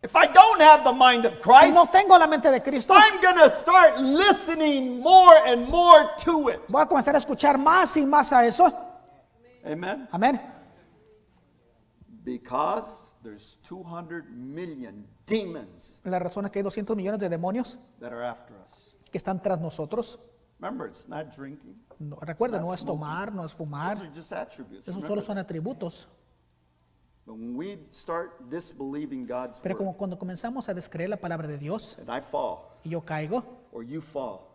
[0.03, 2.95] If I don't have the mind of Si Christ, no tengo la mente de Cristo,
[2.97, 6.61] I'm going to start listening more and more to it.
[6.67, 8.73] voy a comenzar a escuchar más y más a eso.
[9.65, 10.09] Amen.
[10.13, 10.41] Amén.
[12.25, 18.13] Because there's 200 million demons La razón es que hay 200 millones de demonios that
[18.13, 18.95] are after us.
[19.11, 20.19] que están tras nosotros.
[20.61, 21.75] Remember, it's not drinking.
[21.99, 23.97] No, recuerda, not no es tomar, no es Those fumar.
[23.99, 24.83] are just attributes.
[24.83, 26.07] Esos Remember solo son atributos.
[27.25, 31.49] But when we start disbelieving God's Pero word, como cuando comenzamos a descreer la palabra
[31.49, 33.43] de Dios and I fall, y yo caigo
[33.73, 34.49] or you fall,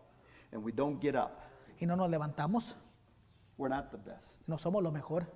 [0.52, 1.32] and we don't get up,
[1.82, 2.76] y no nos levantamos,
[3.58, 4.42] we're not the best.
[4.48, 5.28] no somos lo mejor.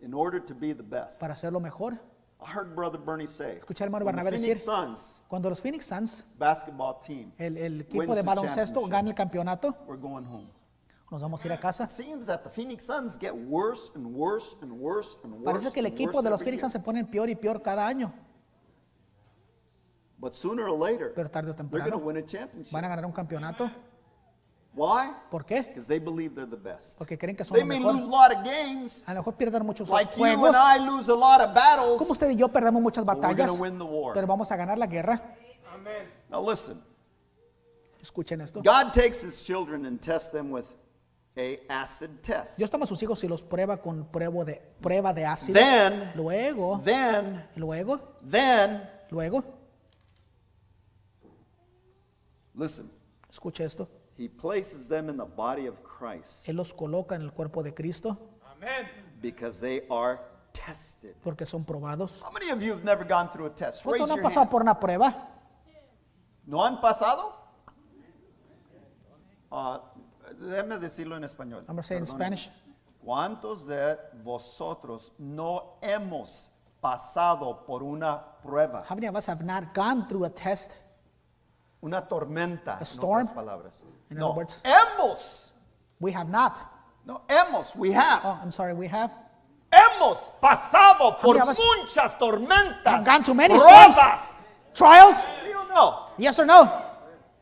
[0.00, 1.98] In order to be the best, Para ser lo mejor,
[2.40, 6.24] I heard Brother Bernie say, Escuché al hermano Bernabé decir- Suns cuando los Phoenix Suns,
[6.38, 10.48] basketball team, el, el equipo de baloncesto, gana el campeonato, we're going home.
[11.10, 11.84] nos vamos a ir a casa.
[11.84, 15.44] It seems that the Phoenix Suns get worse and worse and worse and worse.
[15.44, 16.60] Parece que el equipo de los Phoenix.
[16.60, 18.12] Suns se pone peor y peor cada año,
[20.20, 22.72] But sooner or later, pero tarde o they're going to temprano win a championship.
[22.72, 23.70] van a ganar un campeonato.
[24.74, 25.10] Why?
[25.30, 25.62] ¿Por qué?
[25.62, 26.98] Because they believe they're the best.
[26.98, 27.94] Porque creen que son They lo may mejor.
[27.94, 30.48] lose a lot of games, A lo mejor pierden muchos like you juegos.
[30.48, 32.10] and I lose a lot of Como battles.
[32.10, 34.14] usted y yo perdemos muchas we're batallas, gonna win the war.
[34.14, 35.20] pero vamos a ganar la guerra.
[36.30, 36.80] Now listen,
[38.00, 38.62] Escuchen esto.
[38.62, 40.66] God takes his children and tests them with
[41.36, 42.58] a acid test.
[42.58, 45.54] Dios toma a sus hijos y los prueba con prueba de, prueba de ácido.
[45.58, 47.98] Then, Luego, then, luego,
[48.30, 49.42] then, luego,
[52.54, 52.88] listen,
[53.30, 53.88] escuche esto.
[54.18, 57.72] He places them in the body of Christ Él los coloca en el cuerpo de
[57.72, 58.16] Cristo
[59.22, 60.18] because they are
[60.52, 61.14] tested.
[61.22, 62.20] porque son probados.
[62.22, 63.84] How many of you have never gone through a test?
[63.86, 64.50] Raise ¿Cuántos no your han pasado hand.
[64.50, 65.28] por una prueba?
[66.46, 67.34] ¿No han pasado?
[69.50, 69.80] Ah,
[70.38, 71.60] déjeme decirlo en español.
[71.68, 72.06] I'm gonna say it in.
[72.06, 72.50] Spanish.
[73.04, 76.50] ¿Cuántos de vosotros no hemos
[76.80, 78.84] pasado por una prueba?
[78.88, 80.72] How many of us have not gone through a test?
[81.80, 83.22] Una tormenta, A en storm?
[83.22, 83.84] otras palabras.
[84.10, 84.60] In no, other words.
[84.64, 85.50] hemos.
[86.00, 86.58] We have not.
[87.06, 88.20] No, hemos, we have.
[88.24, 89.10] Oh, I'm sorry, we have.
[89.72, 94.44] Hemos pasado por many of us muchas tormentas, have gone to many pruebas.
[94.74, 95.18] Trials?
[95.18, 96.06] ¿Sí o no?
[96.16, 96.64] Yes or no?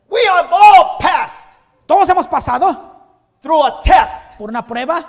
[0.09, 1.49] We have all passed
[1.87, 2.95] Todos hemos pasado
[3.41, 4.37] through a test.
[4.37, 5.05] por una prueba.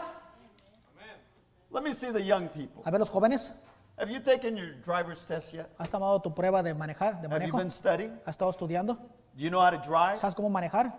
[1.70, 2.82] Let me see the young people.
[2.84, 3.52] A ver, los jóvenes,
[3.98, 5.68] Have you taken your driver's test yet?
[5.76, 7.58] ¿has tomado tu prueba de manejar, de Have you manejo?
[7.58, 8.12] been studying?
[8.24, 8.94] ¿Has estado estudiando?
[8.94, 10.18] Do you know how to drive?
[10.18, 10.92] ¿Sabes cómo manejar?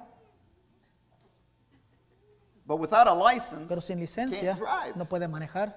[2.69, 4.95] But without a license, Pero sin licencia can't drive.
[4.95, 5.73] no puede manejar.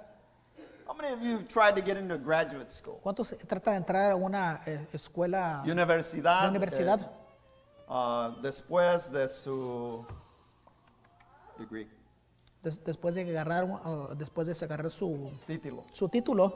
[0.86, 3.00] How many of you have tried to get into graduate school?
[3.02, 6.42] ¿Cuántos tratan de entrar a una eh, escuela Universidad.
[6.42, 7.06] de universidad eh,
[7.88, 10.04] ah, después de su
[11.58, 11.88] degree,
[12.62, 13.66] des- después de agarrar
[14.18, 14.54] después de
[14.90, 15.84] su, título.
[15.94, 16.52] su título?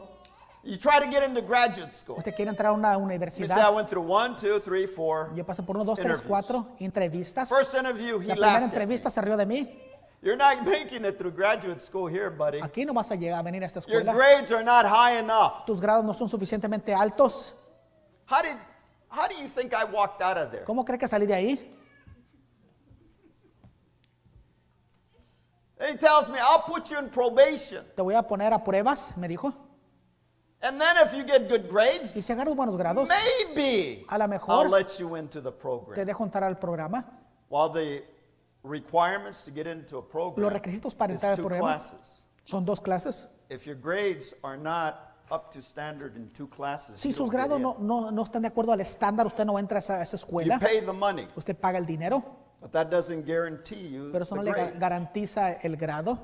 [0.64, 2.18] You try to get into graduate school.
[2.18, 3.72] Usted quiere entrar a una say I universidad.
[3.74, 5.32] went through one, two, three, four.
[5.34, 6.28] Yo pasé por uno, dos, tres, interviews.
[6.28, 7.48] cuatro entrevistas.
[7.48, 8.64] First interview, he La primera laughed at me.
[8.66, 9.82] entrevista se rió de mí.
[10.26, 12.60] You're not making it through graduate school here, buddy.
[12.60, 14.12] Aquí no vas a llegar a venir a esta Your escuela.
[14.12, 15.64] grades are not high enough.
[15.64, 17.52] Tus grados no son suficientemente altos.
[18.28, 18.56] How did
[19.08, 20.64] how do you think I walked out of there?
[20.64, 21.72] ¿Cómo cree que salí de ahí?
[25.78, 27.84] He tells me, I'll put you in probation.
[27.94, 29.54] Te voy a poner a pruebas, me dijo.
[30.60, 34.24] And then if you get good Y grades, si agarras buenos grados, maybe A lo
[34.24, 36.04] I'll mejor let you into the te program.
[36.04, 37.04] dejo entrar al programa.
[37.48, 38.15] While the
[38.66, 42.26] requirements to get into a Los program requisitos para is entrar al two programa classes.
[42.44, 43.28] son dos clases.
[43.48, 47.30] If your grades are not up to standard in two classes, Si you sus don't
[47.30, 47.62] get grados in.
[47.62, 50.16] no, no, no están de acuerdo al estándar, usted no entra a esa, a esa
[50.16, 50.58] you escuela.
[50.58, 52.22] pay the money, Usted paga el dinero,
[52.60, 54.78] but that doesn't guarantee you pero eso the no le ga- grade.
[54.78, 56.18] garantiza el grado.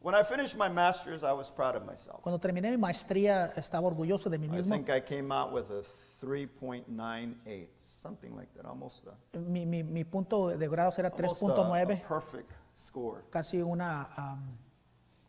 [0.00, 2.22] When I finished my master's, I was proud of myself.
[2.22, 4.74] Cuando terminé mi maestría, estaba orgulloso de mí I mismo.
[4.74, 5.82] think I came out with a
[6.24, 11.46] 3.98, something like that, almost a, Mi, mi- mi punto de grados era almost a-
[11.46, 13.24] a 3.9, perfect score.
[13.30, 13.80] casi un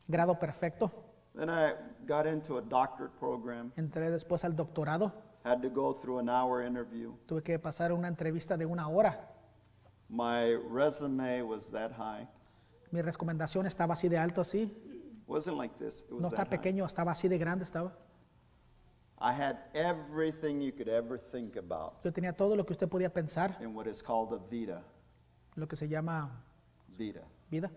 [0.07, 0.91] grado perfecto.
[1.35, 1.73] Then I
[2.05, 5.11] got into a doctorate program, Entré después al doctorado.
[5.43, 7.13] had to go through an hour interview.
[7.27, 9.17] Tuve que pasar una entrevista de una hora.
[10.09, 12.27] My resume was that high.
[12.91, 14.73] Mi recomendación estaba así de alto, así.
[15.27, 16.49] wasn't like this, it was No high.
[16.49, 17.95] pequeño, estaba así de grande, estaba.
[19.21, 23.11] I had everything you could ever think about Yo tenía todo lo que usted podía
[23.13, 24.83] pensar, in what is called a
[25.55, 26.41] lo que se llama
[26.97, 27.21] Vita.
[27.51, 27.69] vida.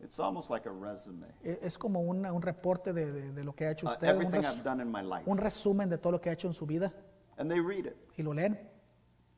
[0.00, 1.26] It's almost like a resume.
[1.44, 4.08] E- Es como un, un reporte de, de- de lo que ha hecho Uh, usted,
[4.08, 5.24] un, everything res- I've done in my life.
[5.30, 6.92] un resumen de todo lo que ha hecho en su vida
[7.36, 7.96] And they read it.
[8.16, 8.58] y lo leen.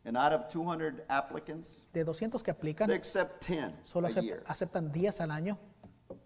[0.07, 4.43] And out of 200 applicants, De 200 que aplican, they accept 10 solo a year.
[4.47, 5.57] aceptan 10 al año.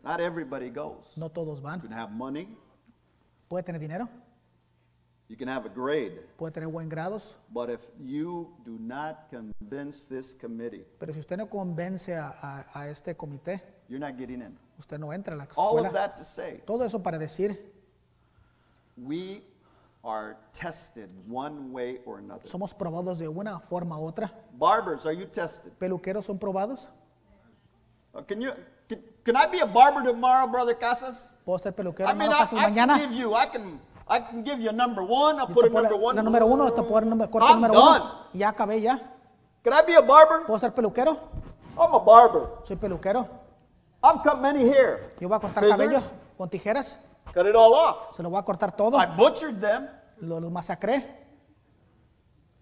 [0.03, 1.17] Not everybody goes.
[1.17, 1.81] No todos You van.
[1.81, 2.49] can have money,
[3.49, 4.09] Puede tener dinero,
[5.29, 10.07] you can have a grade, puede tener buen grados, but if you do not convince
[10.07, 14.43] this committee, pero si usted no convence a, a- a este comité, you're not getting
[14.43, 14.59] in.
[14.79, 15.93] usted no entra a la All of escuela.
[15.93, 17.57] that to say, Todo eso para decir,
[18.97, 19.43] we
[20.09, 22.47] are tested one way or another.
[22.49, 24.33] somos probados de una forma u otra.
[24.59, 25.73] Barbers, are you tested?
[25.79, 26.89] ¿Peluqueros son probados?
[28.15, 28.51] Uh, can you?
[28.89, 31.35] Can, can I be a barber tomorrow, brother Casas?
[31.45, 33.35] ¿Puedo ser peluquero I mean, I, I can give you.
[33.35, 33.81] I can.
[34.11, 35.39] I can give you a number one.
[35.39, 36.17] I'll put a number one.
[36.17, 38.01] la número uno, te puedo dar I'm número done.
[38.01, 38.13] uno.
[38.33, 38.99] Ya acabé ya.
[39.63, 40.47] Can I be a barber?
[40.47, 41.19] ¿Puedo ser peluquero?
[41.77, 42.49] I'm a barber.
[42.65, 43.29] Soy peluquero.
[44.03, 45.13] I'm cut many hair.
[45.21, 45.79] Yo voy a cortar Scissors?
[45.79, 46.03] cabello
[46.39, 46.99] con tijeras.
[47.35, 48.17] Cut it all off.
[48.17, 48.97] Se lo voy a cortar todo.
[48.97, 49.89] I butchered them.
[50.21, 51.27] Lo, lo masacré.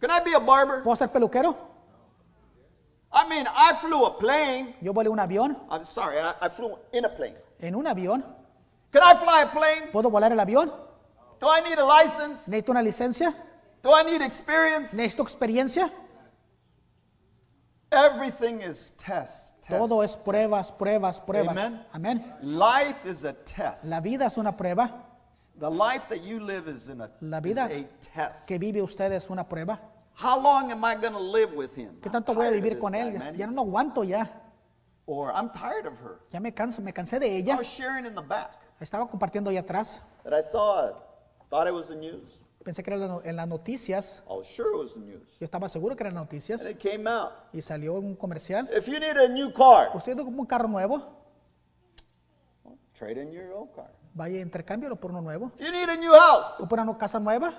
[0.00, 0.82] Can I be a barber?
[0.82, 1.56] ¿Puedo ser peluquero?
[3.12, 4.76] I mean, I flew a plane.
[4.82, 5.56] Yo volé un avión.
[5.70, 7.36] I'm sorry, I, I flew in a plane.
[7.60, 8.22] En un avión.
[8.90, 9.92] Can I fly a plane?
[9.92, 10.70] ¿Puedo volar el avión?
[11.38, 12.50] Do I need a license?
[12.50, 13.34] ¿Necesito una licencia?
[13.82, 14.94] Do I need experience?
[14.96, 15.90] ¿Necesito experiencia?
[17.90, 19.62] Everything is test.
[19.62, 19.68] test.
[19.68, 21.56] Todo es pruebas, pruebas, pruebas.
[21.56, 21.86] Amen.
[21.92, 22.34] Amén.
[22.42, 23.84] Life is a test.
[23.84, 25.05] La vida es una prueba.
[25.58, 28.46] The life that you live is in a, La is vida a test.
[28.48, 29.80] que vive usted es una prueba.
[30.14, 31.96] How long am I going to live with him?
[32.00, 33.18] ¿Qué I'm tanto voy a vivir con él?
[33.36, 34.30] Ya, no aguanto ya.
[35.06, 36.20] Or I'm tired of her.
[36.30, 37.56] Ya me canso, me cansé de I ella.
[37.56, 40.00] was sharing in the back Estaba compartiendo ahí atrás.
[40.24, 40.94] that I saw it.
[41.48, 42.40] Thought it was the news.
[42.64, 44.22] Pensé que era en las noticias.
[44.28, 45.36] I was sure it was the news.
[45.38, 46.60] Yo estaba seguro que eran noticias.
[46.62, 47.32] And it came out.
[47.52, 48.68] Y salió un comercial.
[48.76, 51.02] If you need a new car, Usted un carro nuevo,
[52.94, 53.90] trade in your old car.
[54.16, 55.52] Vaya intercámbialo por uno nuevo.
[55.58, 57.52] You need a new house, O por una casa nueva,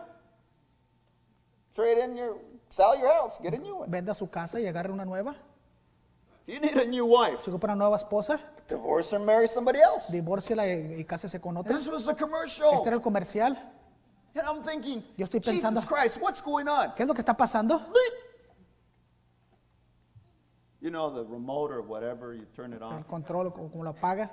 [1.74, 3.88] trade in your, sell your house, get a new one.
[3.92, 5.36] venda su casa y agarre una nueva.
[6.48, 10.12] You need a new wife, Si ocupa una nueva esposa, divorce or marry somebody else.
[10.12, 11.76] divórciala y, y cásese con otra.
[11.76, 12.70] This was the Este commercial.
[12.86, 13.56] era el comercial.
[14.36, 16.94] And I'm thinking, Yo estoy pensando- Jesus Christ, what's going on?
[16.96, 17.82] ¿Qué es lo que está pasando?
[20.80, 23.04] You know, the remote or whatever, you turn it El on.
[23.04, 24.30] control, como, como lo apaga.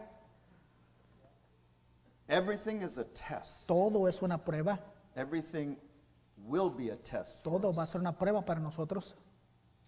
[2.29, 3.67] Everything is a test.
[3.69, 4.79] Todo es una prueba.
[5.17, 5.77] Everything
[6.47, 7.45] will be a test.
[7.45, 9.15] Todo va a ser una prueba para nosotros.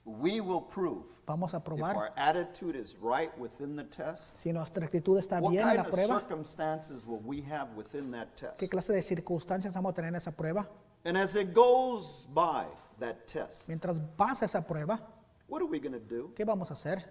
[0.04, 4.38] We will prove Vamos a if probar our attitude is right within the test.
[4.38, 6.20] si nuestra actitud está What bien en kind la of prueba.
[6.20, 8.56] circumstances will we have within that test?
[8.60, 10.68] ¿Qué clase de circunstancias vamos a tener en esa prueba?
[11.04, 12.66] And as it goes by
[13.00, 15.00] that test, Mientras pasa esa prueba,
[15.48, 16.32] what are we going to do?
[16.36, 17.02] ¿qué vamos a hacer?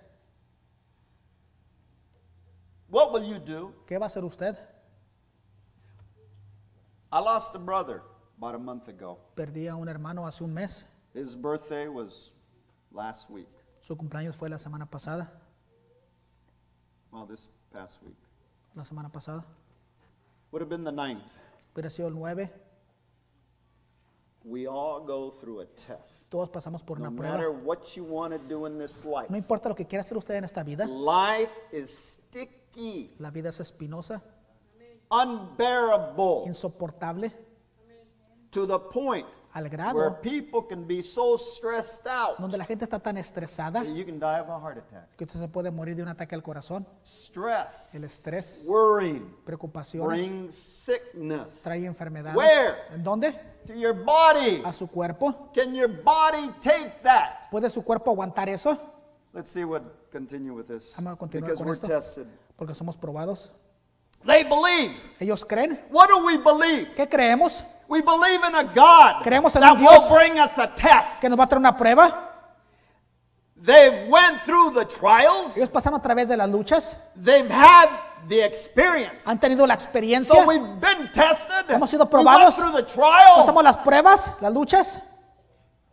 [2.89, 3.73] What will you do?
[3.85, 4.55] ¿Qué va a hacer usted?
[7.15, 8.01] I lost a brother
[8.38, 9.17] about a month ago.
[9.38, 10.84] Perdí a un hermano hace un mes.
[11.13, 12.34] His birthday was
[12.91, 13.47] last week.
[13.80, 15.32] Su cumpleaños fue la semana pasada.
[17.13, 18.17] Well, this past week.
[18.75, 19.45] La semana pasada.
[20.51, 21.38] Would have been the ninth.
[21.73, 22.51] Hubiera sido el 9.
[24.43, 26.30] We all go through a test.
[26.30, 27.63] Todos pasamos por No una matter prueba.
[27.63, 30.36] what you want to do in this life, No importa lo que quiera hacer usted
[30.36, 30.86] en esta vida.
[30.86, 31.89] life is
[32.30, 34.21] sticky, La vida es espinosa,
[35.12, 37.32] unbearable, insoportable,
[38.52, 42.84] to the point al where grado people can be so stressed out donde la gente
[42.84, 45.15] está tan estresada that you can die of a heart attack.
[45.15, 46.86] que usted se puede morir de un ataque al corazón.
[47.06, 51.63] Stress, El estrés, worrying, preocupaciones, brings sickness.
[51.63, 52.36] trae enfermedades.
[52.36, 52.76] Where?
[52.91, 53.32] ¿En dónde?
[53.65, 54.62] To your body.
[54.65, 55.50] A su cuerpo.
[55.54, 57.50] Can your body take that?
[57.50, 58.78] ¿Puede su cuerpo aguantar eso?
[59.34, 60.96] Let's see what continue with this.
[60.98, 61.88] Vamos a continuar Because con we're esto.
[61.88, 62.28] tested.
[62.58, 63.52] Porque somos probados.
[64.25, 64.91] They believe.
[65.19, 65.79] Ellos creen.
[65.89, 66.93] What do we believe?
[66.95, 67.63] ¿Qué creemos?
[67.88, 71.21] We believe in a God Creemos en that un Dios will bring us a test.
[71.21, 72.31] ¿Que nos va a traer una prueba?
[73.55, 75.55] They've went through the trials.
[75.55, 76.95] Ellos pasaron a través de las luchas.
[77.15, 77.89] They've had
[78.27, 79.25] the experience.
[79.27, 80.35] Han tenido la experiencia.
[80.35, 81.65] So we've been tested.
[81.69, 82.55] Hemos sido We went probados.
[82.57, 83.38] through the trial.
[83.38, 84.99] Pasamos las pruebas, las luchas.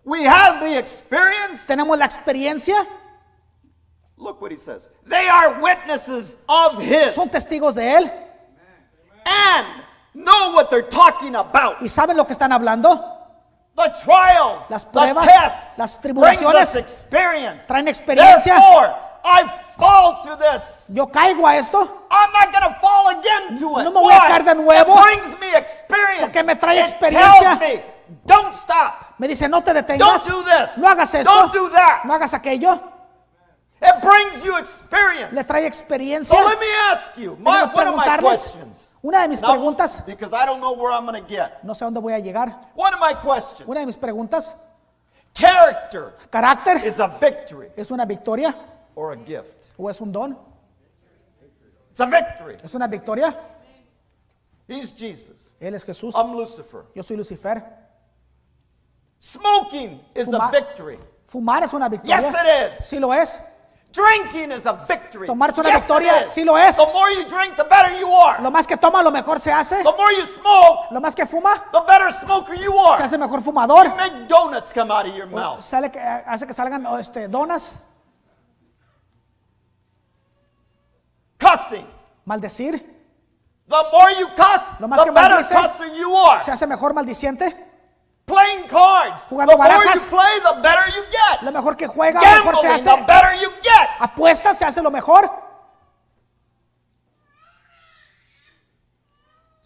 [0.05, 1.67] We have the experience.
[1.67, 2.75] Tenemos la experiencia.
[4.23, 4.89] Look what he says.
[5.05, 8.11] They are witnesses of his Son testigos de Él.
[9.27, 9.67] and
[10.15, 11.81] know what they're talking about.
[11.83, 13.19] Y saben lo que están hablando.
[13.77, 17.67] The trials, Las the pruebas, test, las brings tribulaciones experience.
[17.67, 18.55] traen experiencia.
[18.55, 19.45] Therefore, I
[19.79, 20.91] fall to this.
[20.93, 21.79] Yo caigo a esto
[22.11, 23.85] I'm not going to fall again to it.
[23.85, 24.95] No me voy a caer de nuevo.
[24.95, 26.21] It brings me experience.
[26.21, 27.41] Porque me trae It experiencia.
[27.41, 27.83] tells me,
[28.27, 29.15] don't stop.
[29.19, 30.27] Me dice, no te Don't detengas.
[30.27, 30.77] do this.
[30.79, 31.31] No hagas esto.
[31.33, 32.03] Don't do that.
[32.05, 32.79] No hagas aquello.
[33.83, 35.33] It brings you experience.
[35.33, 36.37] Le trae experiencia.
[36.37, 38.93] So let me ask you, my, one of my questions.
[39.05, 41.65] Una de mis preguntas, because I don't know where I'm going to get.
[41.65, 42.71] no sé a dónde voy a llegar.
[42.77, 43.69] One of my questions.
[43.69, 44.55] Una de mis preguntas,
[45.35, 48.55] Character carácter, is a victory ¿es una victoria
[48.95, 49.71] or a gift?
[49.79, 50.39] o es un don?
[51.91, 52.57] It's a victory.
[52.63, 53.37] ¿Es una victoria?
[54.69, 55.53] He's Jesus.
[55.61, 56.15] Él es Jesús.
[56.15, 56.85] I'm Lucifer.
[56.95, 57.63] Yo soy Lucifer.
[59.21, 60.99] Smoking is a victory.
[61.27, 62.21] Fumar es una victoria.
[62.21, 62.85] Yes, it is.
[62.87, 63.39] Sí lo es.
[63.93, 65.27] Drinking is a victory.
[65.27, 66.21] Tomar es una yes, victoria.
[66.21, 66.29] It is.
[66.33, 66.77] Sí lo es.
[66.77, 68.43] The more you drink, the better you are.
[68.43, 69.83] Lo más que toma, lo mejor se hace.
[69.83, 73.05] The more you smoke, Lo más que fuma, the better smoker you se are.
[73.05, 73.95] hace mejor fumador.
[73.95, 75.61] Make donuts come out of your mouth.
[75.61, 77.79] Sale que, hace que salgan este, donas.
[81.39, 81.87] Cussing.
[82.25, 82.79] Maldecir.
[83.69, 86.43] The more you cuss, Lo más the que better maldice, cusser you are.
[86.43, 87.72] Se hace mejor maldiciente.
[88.27, 89.21] Playing cards.
[89.29, 90.09] Jugando the more you barajas.
[90.09, 91.43] play, the better you get.
[91.43, 93.01] Lo mejor que juega, lo mejor se Gambling, hace.
[93.01, 93.89] the better you get.
[93.99, 95.29] Apuesta, se hace lo mejor.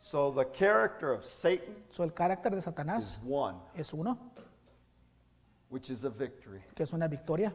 [0.00, 4.16] So the character of Satan So, el carácter de Satanás is one, es uno,
[5.68, 6.62] which is a victory.
[6.74, 7.52] que es una victoria.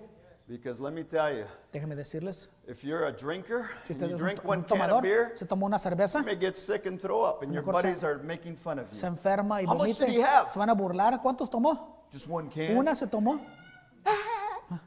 [0.52, 4.16] Because let me tell you, Déjenme decirles, if you're a drinker si and usted you
[4.16, 6.36] es un, drink un one can of tomador, beer, se toma una cerveza, you may
[6.36, 9.08] get sick and throw up, and your mejor se- buddies are making fun of se
[9.08, 9.14] you.
[9.14, 10.50] enferma y How much vomite, did he have?
[10.52, 11.22] se van a burlar.
[11.22, 12.04] ¿Cuántos tomó?
[12.12, 12.76] Just one can.
[12.78, 13.40] Una se tomó.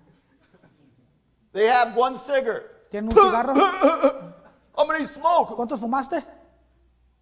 [1.54, 2.90] They have one cigarette.
[2.90, 3.54] Tiene un cigarro.
[4.76, 5.56] How many smoke?
[5.56, 6.22] ¿Cuántos fumaste?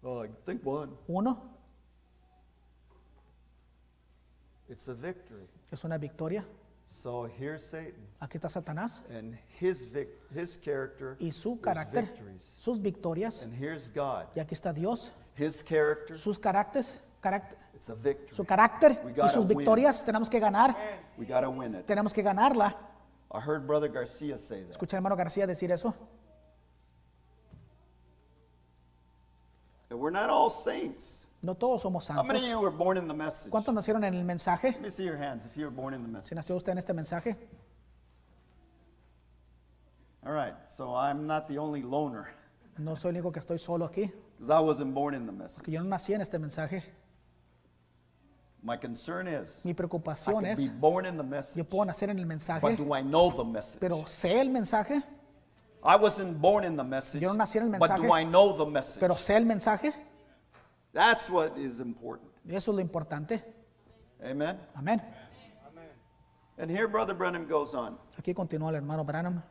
[0.03, 0.89] Oh, I think one.
[1.07, 1.41] Uno.
[4.67, 5.47] It's a victory.
[5.71, 6.43] Es una victoria.
[6.85, 9.87] So here's Satan Aquí está Satanás and his
[10.33, 12.43] his character, y su his carácter, victories.
[12.59, 13.43] sus victorias.
[13.43, 14.27] And here's God.
[14.35, 18.33] Y aquí está Dios, His character, sus caracteres, caract- it's a victory.
[18.35, 19.57] su carácter y sus win.
[19.57, 20.05] victorias.
[20.05, 20.75] Tenemos que ganar,
[21.17, 21.85] We win it.
[21.87, 22.75] tenemos que ganarla.
[23.31, 24.71] I heard Brother Garcia say that.
[24.71, 25.93] Escucha al hermano García decir eso.
[29.89, 31.27] And we're not all saints.
[31.43, 32.49] No todos somos How many of santos.
[32.49, 33.51] you were born in the message?
[33.51, 34.71] ¿Cuántos nacieron en el mensaje?
[34.71, 36.77] Let me see your hands if you were born in the Si nació usted en
[36.77, 37.35] este mensaje.
[40.25, 42.27] All right, so I'm not the only loner
[42.77, 45.63] No soy el único que estoy solo aquí, because I wasn't born in the message.
[45.65, 46.81] que yo no nací en este mensaje.
[48.63, 51.85] My concern is Mi I preocupación can be es, born in the message, yo puedo
[51.85, 53.81] nacer en el but mensaje, do I know the message?
[53.81, 55.03] pero sé el mensaje,
[55.83, 58.23] I wasn't born in the message, Yo no nací en el but mensaje, do I
[58.23, 59.01] know the message?
[59.01, 59.93] pero sé el mensaje.
[60.93, 62.29] That's what is important.
[62.47, 63.41] Eso es lo importante.
[64.23, 64.59] Amen.
[64.75, 65.01] Amén.
[66.57, 67.97] And here Brother Brennan goes on.
[68.17, 69.41] Aquí continúa el hermano Branham.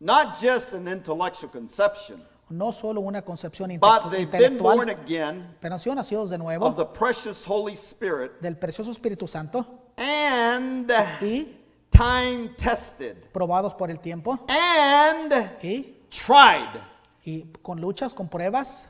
[0.00, 5.04] Not just an intellectual conception, No solo una concepción inte- but they've been born intelectual,
[5.04, 9.26] again pero han sido nacidos de nuevo of the precious Holy Spirit del precioso Espíritu
[9.26, 9.64] Santo
[9.96, 10.90] and
[11.22, 11.56] y
[11.90, 16.80] time tested probados por el tiempo and y, tried.
[17.24, 18.88] y con luchas, con pruebas.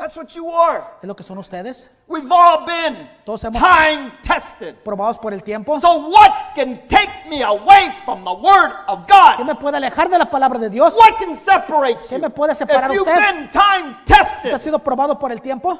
[0.00, 0.82] That's what you are.
[1.02, 4.74] Es lo que son ustedes, We've all been Todos hemos- time tested.
[4.82, 5.78] probados por el tiempo.
[5.78, 9.46] So what can take me away from the word of ¿Qué God?
[9.46, 10.96] me puede alejar de la palabra de Dios?
[10.96, 12.18] What can separate ¿Qué you?
[12.18, 13.34] me puede separar If you've usted?
[13.34, 15.78] been time ¿Usted ha tested sido probado por el tiempo?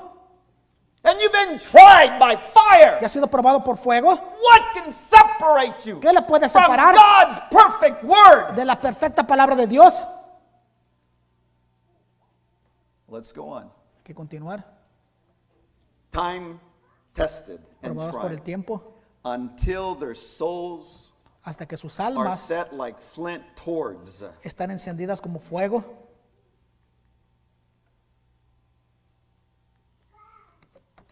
[1.03, 4.11] and you've been tried by fire, ¿Y ha sido probado por fuego?
[4.11, 8.55] what can separate you ¿Qué le puede from separar God's perfect word?
[8.55, 10.05] de la perfecta palabra de Dios?
[13.09, 13.71] Let's go on.
[14.11, 14.65] Que continuar.
[16.11, 16.59] Time
[17.15, 18.83] tested and Probados por el tried tiempo
[19.25, 25.39] until their souls hasta que sus are almas set like flint towards están encendidas como
[25.39, 25.85] fuego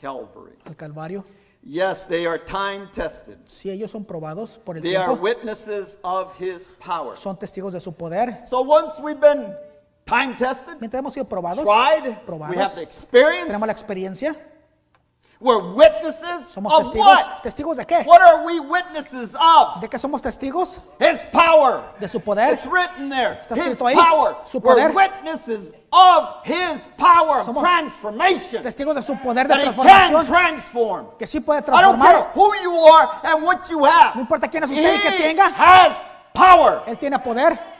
[0.00, 0.58] Calvary.
[0.66, 1.24] al Calvario.
[1.62, 3.38] Yes, they are time tested.
[3.46, 7.16] Si ellos son probados por el They are tiempo, witnesses of his power.
[7.16, 8.44] son testigos de su poder.
[8.44, 9.54] So once we've been
[10.08, 14.34] time tested, Mientras hemos sido probados, tried, we have probados, the experience, tenemos la experiencia,
[15.40, 17.06] we're witnesses somos of testigos.
[17.06, 17.42] what?
[17.44, 18.04] ¿Testigos de qué?
[18.04, 19.80] What are we witnesses of?
[19.80, 20.80] ¿De qué somos testigos?
[20.98, 21.84] His power.
[22.00, 22.54] De su poder.
[22.54, 23.38] It's written there.
[23.40, 24.36] Está His ahí, power.
[24.44, 24.90] su We're poder.
[24.92, 28.64] witnesses of his power Somos transformation.
[28.64, 30.26] Testigos de su poder de That he can transformación.
[30.26, 31.06] transform.
[31.16, 32.32] Que sí puede I don't care transformar.
[32.34, 34.16] who you are and what you have.
[34.16, 35.52] No importa quién es usted y qué He tenga.
[35.56, 36.02] has
[36.34, 36.82] power.
[36.88, 37.77] Él tiene poder.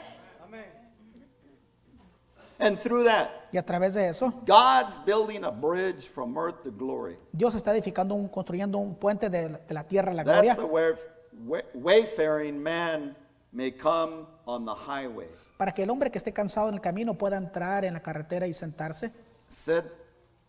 [2.59, 6.71] And through that, Y a través de eso, God's building a bridge from earth to
[6.71, 7.15] glory.
[7.31, 10.55] Dios está edificando, un, construyendo un puente de, la- de la tierra a la That's
[10.55, 10.93] gloria the way
[11.45, 13.15] way- wayfaring man
[13.53, 15.29] may come on the highway.
[15.57, 18.45] para que el hombre que esté cansado en el camino pueda entrar en la carretera
[18.45, 19.11] y sentarse
[19.47, 19.83] Sit,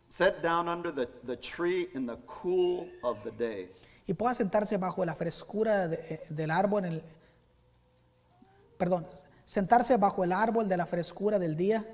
[0.09, 3.73] sit down under the, the tree in the cool of the day.
[4.07, 7.03] y pueda sentarse bajo la frescura de- eh, del árbol en el
[8.79, 9.07] perdón,
[9.45, 11.85] sentarse bajo el árbol de la frescura del día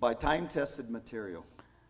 [0.00, 1.44] by time tested material.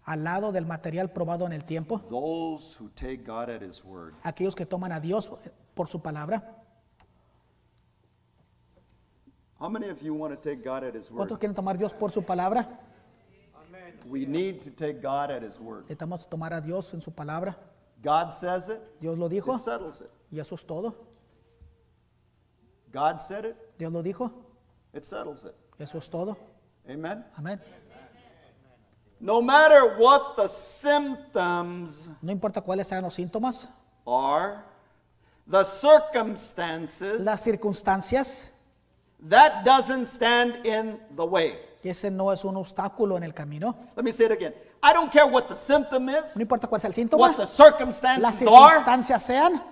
[0.07, 4.15] al lado del material probado en el tiempo, Those who take God at His word.
[4.23, 5.31] aquellos que toman a Dios
[5.75, 6.61] por su palabra.
[9.59, 11.19] How many of you want to take God at His word?
[11.27, 12.81] ¿Cuántos quieren tomar a Dios por su palabra?
[14.07, 15.85] We need to take God at His word.
[15.89, 17.57] Necesitamos tomar a Dios en su palabra.
[18.03, 20.11] God says it, Dios lo dijo it settles it.
[20.31, 20.95] y eso es todo.
[22.93, 24.31] God said it, Dios lo dijo,
[24.93, 25.55] it settles it.
[25.79, 26.37] eso es todo.
[26.87, 27.25] Amen.
[27.37, 27.59] Amén.
[29.21, 33.69] No matter what the symptoms No importa cuáles sean los síntomas,
[34.07, 34.59] are,
[35.47, 38.51] the circumstances, las circunstancias,
[39.29, 41.59] that doesn't stand in the way.
[41.83, 43.75] ese no es un obstáculo en el camino.
[43.97, 44.55] Let me say it again.
[44.83, 47.43] I don't care what the symptom is, No importa cuál sea el what síntoma, the
[47.43, 49.63] las circumstances are, circunstancias sean,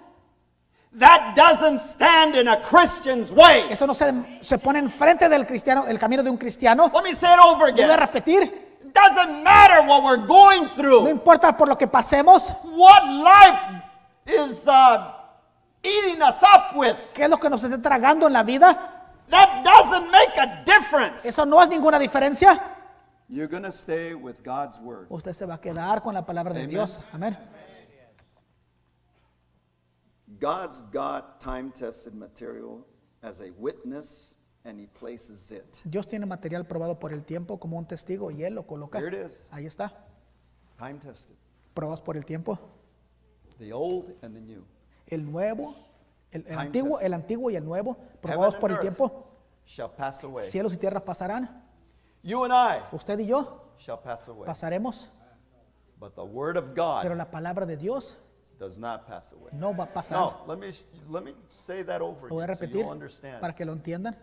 [0.99, 3.67] that doesn't stand in a Christian's way.
[3.71, 6.91] eso no se, se pone enfrente del cristiano, del camino de un cristiano.
[6.93, 7.99] Let me say it over Voy a again.
[8.01, 13.83] repetir, doesn't matter what we're going no through, importa por lo que pasemos, what life
[14.27, 15.13] is uh,
[15.83, 16.97] eating us up with.
[17.15, 18.89] qué es lo que nos esté tragando en la vida,
[19.31, 21.25] That doesn't make a difference.
[21.27, 22.61] eso no es ninguna diferencia.
[23.29, 25.07] You're going to stay with God's word.
[25.09, 26.69] Usted se va a quedar con la palabra de Amen.
[26.71, 26.99] Dios.
[27.15, 27.35] Amén.
[30.39, 32.85] God's got time tested material
[33.23, 35.79] as a witness and He places it.
[35.85, 38.99] Dios tiene material probado por el tiempo como un testigo y Él lo coloca.
[38.99, 39.49] Here it is.
[39.51, 39.93] Ahí está,
[40.79, 41.35] Time tested.
[41.75, 42.59] probados por el tiempo.
[43.59, 44.65] the old and the new.
[45.09, 45.75] El nuevo,
[46.31, 47.03] el, el antiguo, testament.
[47.07, 49.27] el antiguo y el nuevo, Heaven probados por el tiempo.
[49.67, 50.49] shall pass away.
[50.49, 51.63] Cielos y tierras pasarán.
[52.23, 54.47] You and I Usted y yo shall pass away.
[54.47, 55.11] pasaremos,
[55.99, 58.19] But the word of pero God la palabra de Dios
[58.59, 59.53] does not pass away.
[59.53, 60.19] no va a pasar.
[60.19, 60.73] No, let me
[61.11, 63.41] let me say that over Lo voy a again so repetir understand.
[63.41, 64.17] para que lo entiendan.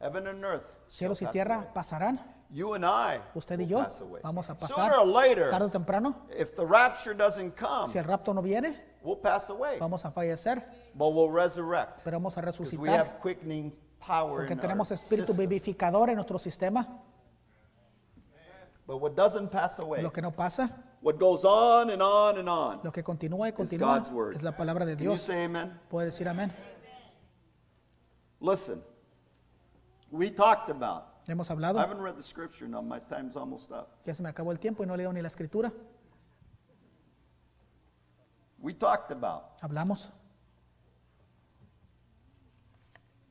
[0.00, 1.68] Heaven and earth Cielos y pass tierra away.
[1.74, 2.20] pasarán.
[2.50, 4.20] You and I Usted y yo pass away.
[4.22, 6.16] vamos a Sooner pasar or later, tarde o temprano.
[6.30, 9.78] if the rapture doesn't come, Si el rapto no viene, we'll pass away.
[9.78, 12.02] vamos a fallecer, But we'll resurrect.
[12.04, 15.46] pero vamos a Because we resucitar have quickening power porque in our tenemos espíritu system.
[15.48, 16.86] vivificador en nuestro sistema.
[18.86, 20.70] But what doesn't pass away, Lo que no pasa,
[21.02, 24.34] what goes on and on and on, lo que continúa y continúa God's word.
[24.36, 25.20] es la palabra de can you Dios.
[25.22, 25.78] say amen?
[25.90, 26.50] Puede decir amén.
[28.40, 28.82] Listen,
[30.10, 33.98] we talked about, Hemos I hablado, haven't read the scripture now, my time's almost up.
[34.06, 35.72] ya se me acabó el tiempo y no he leído ni la escritura.
[38.60, 40.08] We talked about Hablamos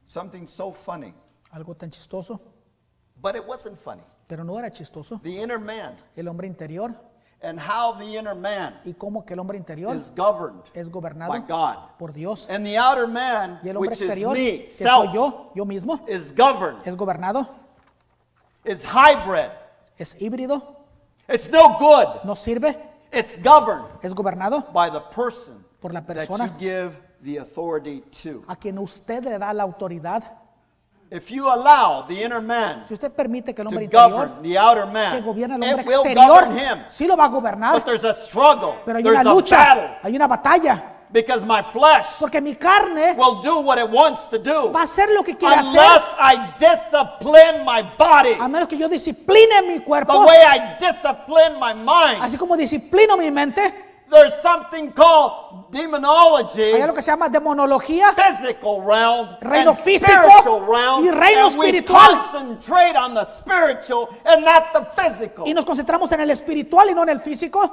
[0.05, 1.13] something so funny,
[1.51, 2.39] algo tan chistoso,
[3.21, 4.03] but it wasn't funny.
[4.27, 5.19] pero no era chistoso.
[5.23, 6.93] The inner man El hombre interior
[7.41, 10.91] and how the inner man y cómo que el hombre interior is governed es by
[11.01, 11.77] gobernado God.
[11.99, 15.05] por Dios And the outer man, y el hombre which is exterior, me, que self,
[15.05, 17.47] soy yo, yo mismo, is governed, es gobernado,
[18.65, 19.51] is hybrid.
[19.99, 20.61] es híbrido,
[21.29, 22.23] It's no good.
[22.25, 22.75] no sirve,
[23.11, 28.01] It's governed es gobernado by the person por la that persona you give the authority
[28.23, 28.43] to.
[28.47, 30.36] a quien usted le da la autoridad.
[31.09, 34.41] If you allow the inner man Si usted permite que el to hombre interior govern
[34.43, 36.79] the outer que man, gobierna al hombre it will exterior, govern him.
[36.89, 38.75] sí lo va a gobernar, But there's a struggle.
[38.85, 43.61] pero hay una lucha, hay una batalla, because my flesh porque mi carne will do
[43.61, 47.63] what it wants to do va a hacer lo que quiere hacer, unless I discipline
[47.63, 52.21] my body a menos que yo discipline mi the cuerpo, way I discipline my mind.
[52.21, 53.86] así como disciplino mi mente.
[54.09, 60.05] There's something called demonology, Hay algo que se llama demonología, physical realm, Reino and físico
[60.11, 61.99] spiritual realm, y reino and we espiritual.
[61.99, 65.45] concentrate on the spiritual and not the physical.
[65.45, 67.69] y nos concentramos en el espiritual y no en el físico.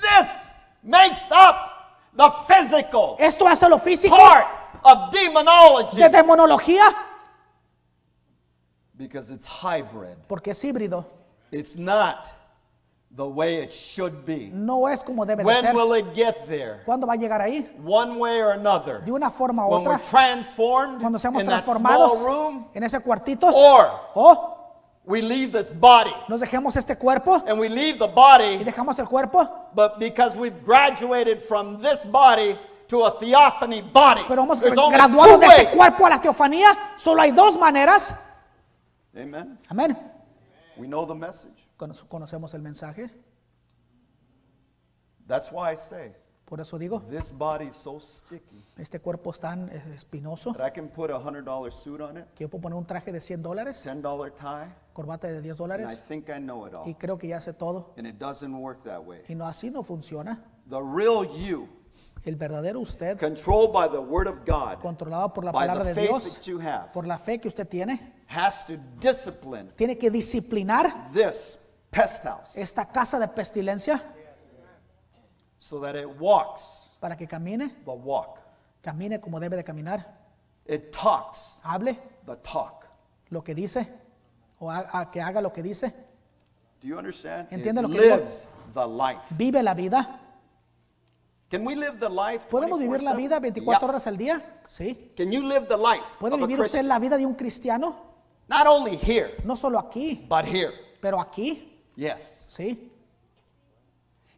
[0.00, 0.52] This
[0.82, 1.54] makes up
[2.16, 4.46] the physical Esto hace lo físico part
[4.82, 6.82] of demonology de demonología
[8.96, 10.16] because it's hybrid.
[10.26, 11.04] porque es híbrido.
[11.52, 12.28] It's not
[13.16, 14.50] the way it should be.
[14.52, 15.74] No es como debe de When ser.
[15.74, 16.82] will it get there?
[16.86, 17.68] ¿Cuándo va a llegar ahí?
[17.84, 19.00] One way or another.
[19.04, 20.08] De una forma u When we're otra.
[20.10, 23.48] transformed Cuando seamos in that transformados small room, en ese cuartito.
[23.52, 24.56] or O
[25.04, 28.98] we leave this body nos dejemos este cuerpo and we leave the y body, dejamos
[28.98, 29.48] el cuerpo.
[29.74, 32.56] but because we've graduated from this body
[32.86, 36.76] to a theophany body, Pero hemos graduado de este cuerpo a la teofanía.
[36.96, 38.14] Solo hay dos maneras.
[39.16, 39.58] Amen.
[39.68, 39.96] Amén.
[40.76, 41.66] We know the message.
[41.80, 43.10] Cono- Conocemos el mensaje.
[45.26, 46.12] That's why I say
[46.44, 50.72] Por eso digo, this body is so sticky este cuerpo es tan espinoso that I
[50.72, 53.20] can put a hundred dollar suit on it, que yo puedo poner un traje de
[53.20, 56.86] 100 dólares, tie, corbata de 10 and I dólares think I know it all.
[56.86, 57.94] y creo que ya sé todo.
[57.96, 59.22] And it doesn't work that way.
[59.28, 60.44] Y no así no funciona.
[60.68, 61.68] The real you,
[62.24, 65.90] El verdadero usted, controlled by the word of God, controlado por la by palabra the
[65.90, 69.70] de faith Dios, that you have, por la fe que usted tiene, has to discipline
[69.76, 71.58] tiene que disciplinar this
[71.90, 74.02] pest house esta casa de pestilencia
[75.58, 78.38] so that it walks para que camine, the walk.
[78.82, 80.18] camine como debe de caminar,
[80.66, 82.84] It talks hable the talk.
[83.30, 83.88] lo que dice
[84.58, 85.92] o ha- a que haga lo que dice,
[86.82, 87.46] Do you understand?
[87.50, 88.16] It ¿Entiende lo que digo?
[88.16, 89.20] lives the life.
[89.30, 90.18] vive la vida.
[91.50, 92.46] Can we live the life?
[92.48, 93.16] ¿Podemos vivir la 24/7?
[93.16, 93.88] vida 24 Yeah.
[93.88, 94.60] horas al día?
[94.66, 95.12] Sí.
[95.16, 96.88] Can you live the life ¿Puede of a vivir usted Christian?
[96.88, 97.96] la vida de un cristiano?
[98.48, 100.72] Not only here, No solo aquí, but here.
[101.00, 101.69] pero aquí,
[102.00, 102.54] Yes.
[102.56, 102.86] sí.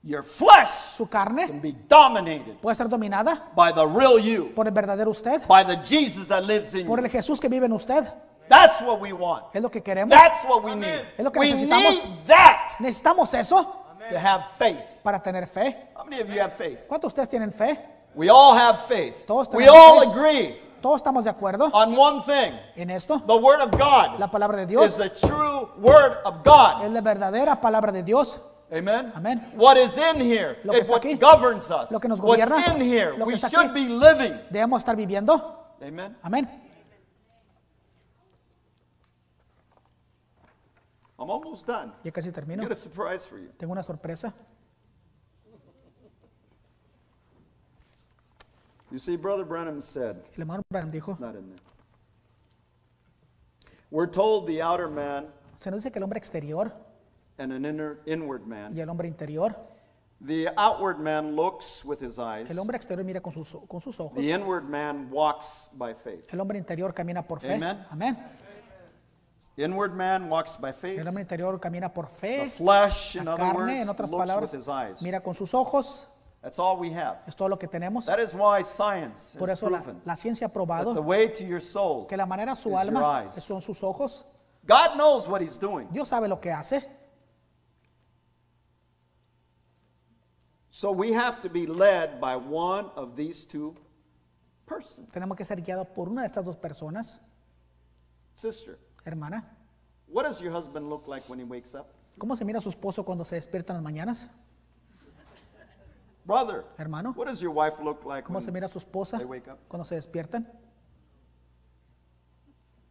[0.05, 4.67] Your flesh Su carne can be dominated puede ser dominada by the real you, por
[4.67, 7.05] el verdadero usted, by the Jesus that lives in por you.
[7.05, 8.05] el Jesús que vive en usted.
[8.49, 9.45] That's what we want.
[9.55, 10.11] Es lo que queremos.
[10.11, 11.07] That's what we need.
[11.17, 12.05] Es lo que We necesitamos.
[12.05, 13.63] need that Necesitamos eso
[14.11, 15.01] to have faith.
[15.05, 15.77] para tener fe.
[15.95, 16.81] How many of you have faith?
[16.89, 17.79] ¿Cuántos de ustedes tienen fe?
[18.17, 19.25] We all have faith.
[19.25, 20.11] Todos We tenemos all fe.
[20.11, 22.59] agree Todos estamos de acuerdo on one thing.
[22.77, 23.21] en esto.
[23.27, 26.83] The word of God La palabra de is Dios the true word of God.
[26.85, 28.39] es la verdadera palabra de Dios.
[28.71, 29.13] Amen.
[29.15, 29.53] Amén.
[29.55, 31.17] What is in here Lo que is what aquí.
[31.19, 31.91] governs us.
[31.91, 33.75] Lo que nos What's in here Lo que we should aquí.
[33.75, 34.33] be living.
[34.51, 35.75] Debemos estar viviendo.
[35.81, 36.17] Amen.
[36.23, 36.49] Amén.
[41.19, 41.93] I'm almost done.
[42.03, 42.63] Ya casi termino.
[42.63, 43.51] Got a surprise for you.
[43.59, 44.33] Tengo una sorpresa.
[48.93, 51.59] You see, Brother Branham said, El hermano Branham dijo, not in there.
[53.91, 55.27] We're told the outer man
[55.57, 56.73] se nos dice que el hombre exterior
[57.39, 59.57] and an inner, inward man y el hombre interior
[60.25, 62.49] The outward man looks with his eyes.
[62.49, 64.15] El hombre exterior mira con sus, con sus ojos.
[64.17, 66.33] The inward man walks by faith.
[66.33, 67.55] El hombre interior camina por fe.
[67.55, 67.85] Amen.
[67.91, 68.17] Amén.
[69.57, 71.01] Inward man walks by faith.
[71.01, 72.45] El hombre interior camina por fe.
[72.45, 75.03] The flesh, in La other carne, words, en otras looks with palabras, his eyes.
[75.03, 76.07] mira con sus ojos.
[76.43, 77.19] That's all we have.
[77.27, 78.05] Es todo lo que tenemos.
[78.07, 81.03] That is why science Por has eso la, proven la ciencia ha that the probado
[81.05, 83.35] way to your soul, que la manera a su your alma eyes.
[83.45, 84.25] son sus ojos.
[84.67, 85.89] God knows what He's doing.
[85.93, 86.83] Dios sabe lo que hace.
[90.71, 93.75] So we have to be led by one of these two
[94.67, 95.13] persons.
[95.13, 97.21] Tenemos que ser guiados por una de estas dos personas,
[98.35, 99.45] Sister, hermana.
[100.09, 101.87] what does your husband look like when he wakes up?
[102.19, 104.29] ¿Cómo se mira su esposo cuando se despierta en las mañanas?
[106.25, 107.13] Brother, Hermano.
[107.17, 109.59] what does your wife look like ¿Cómo se when, mira su esposa they wake up?
[109.69, 110.47] cuando se despiertan?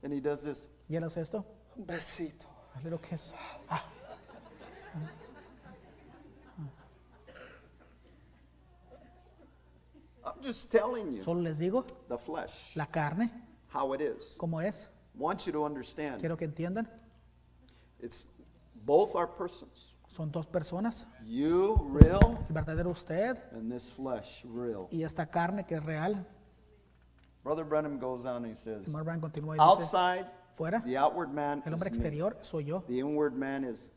[0.04, 0.68] and he does this?
[0.90, 1.46] ¿Y él hace esto?
[1.78, 2.46] Un besito.
[2.76, 3.34] A little kiss.
[3.70, 3.84] Ah,
[10.24, 13.30] I'm just telling you solo les digo the flesh, la carne,
[13.74, 14.38] how it is.
[14.40, 14.88] cómo es.
[15.16, 16.88] Want you to understand Quiero que entiendan.
[18.00, 18.28] it's
[18.86, 19.94] both our persons.
[20.12, 21.08] Son dos personas.
[21.26, 24.90] You real El verdadero usted and this flesh real.
[24.92, 26.26] y esta carne que es real.
[27.46, 30.26] Brother Brenham goes on and he says, El Marván continúa y dice, outside,
[30.58, 32.06] fuera, the outward man el hombre is me.
[32.06, 32.84] exterior soy yo.
[32.88, 33.90] The inward man is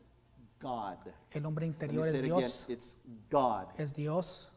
[0.61, 0.99] God.
[1.31, 2.23] El hombre interior es again.
[2.23, 2.65] Dios.
[2.69, 2.97] It's
[3.29, 3.67] God.
[3.77, 4.49] Es Dios.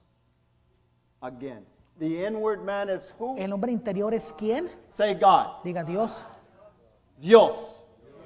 [1.20, 1.66] Again.
[1.98, 3.36] The inward man is who?
[3.36, 4.70] El hombre interior es quién?
[4.90, 5.64] Say God.
[5.64, 6.22] Diga Dios.
[7.20, 7.82] Dios.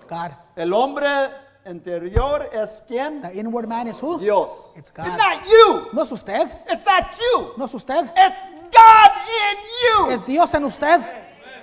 [0.07, 0.33] God.
[0.55, 1.07] El hombre
[1.67, 3.23] interior es quién?
[3.23, 4.19] The inward man is who?
[4.19, 4.73] Dios.
[4.77, 5.17] It's It's God.
[5.17, 5.89] not you.
[5.93, 6.51] No es usted.
[6.69, 7.53] It's not you.
[7.57, 8.11] No es usted.
[8.17, 9.11] It's God
[9.41, 10.11] in you.
[10.11, 11.01] Es Dios en usted.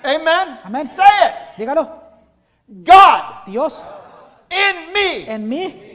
[0.03, 0.59] Amen.
[0.63, 0.87] Amén.
[0.87, 1.57] Say it.
[1.57, 1.89] Dígalo.
[2.83, 3.83] God Dios
[4.49, 5.25] in me.
[5.27, 5.85] en mí.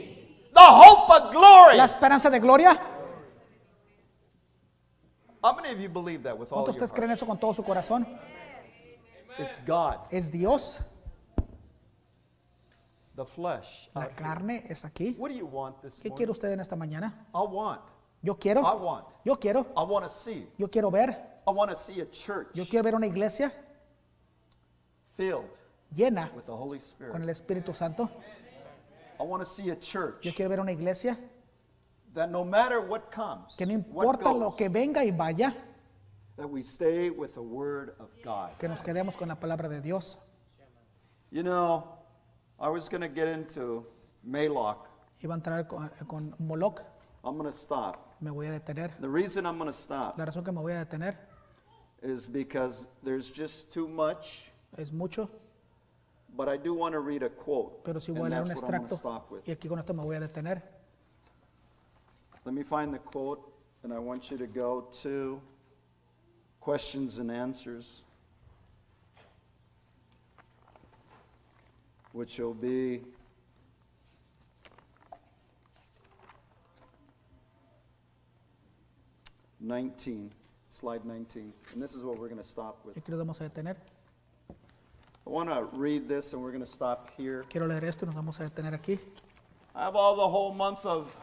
[0.53, 1.77] The hope of glory.
[1.77, 2.79] La esperanza de gloria.
[5.43, 7.63] How many of you believe that with all ¿Cuántos ustedes creen eso con todo su
[7.63, 8.07] corazón?
[9.37, 9.97] It's God.
[10.11, 10.79] Es Dios.
[13.15, 13.89] The flesh.
[13.95, 14.15] La here.
[14.15, 15.15] carne es aquí.
[15.17, 16.17] What do you want this ¿Qué morning?
[16.17, 17.27] quiere usted en esta mañana?
[17.33, 17.81] I want.
[18.21, 18.61] Yo I quiero.
[18.61, 19.05] want.
[19.23, 19.67] Yo quiero.
[19.77, 20.47] I want to see.
[20.57, 21.11] Yo quiero ver.
[21.47, 23.53] I want to see a church Yo quiero ver una iglesia
[25.15, 25.45] filled
[25.93, 26.79] llena with the Holy
[27.11, 27.63] con el Spirit.
[27.63, 28.09] Espíritu Santo.
[29.19, 31.17] I want to see a church Yo quiero ver una iglesia
[32.15, 35.53] that no matter what comes, que no what importa lo que venga y vaya,
[36.37, 38.57] that we stay with the Word of God.
[38.57, 40.17] que nos quedemos con la palabra de Dios.
[41.29, 41.94] You know,
[42.59, 43.85] I was going to get into
[44.27, 44.87] Maylock.
[45.21, 46.81] Iba a entrar con, eh, con Moloch,
[47.23, 48.15] I'm going to stop.
[48.21, 48.91] me voy a detener.
[48.99, 51.15] The reason I'm going to stop La razón que me voy a detener
[52.01, 55.29] is because there's just too much, es mucho,
[56.37, 57.83] but I do want to read a quote.
[57.83, 59.47] pero si and voy a leer un that's what I'm going to extracto stop with.
[59.47, 60.61] y aquí con esto me voy a detener.
[62.45, 63.41] Let me find the quote,
[63.83, 65.41] and I want you to go to
[66.59, 68.03] questions and answers,
[72.15, 73.01] which will be
[79.59, 80.31] nineteen,
[80.69, 82.95] slide nineteen, and this is what we're gonna stop with.
[82.95, 83.75] aquí nos vamos a detener.
[84.49, 87.43] I wanna read this, and we're gonna stop here.
[87.49, 88.97] Quiero leer esto y nos vamos a detener aquí.
[89.75, 91.13] I have all the whole month of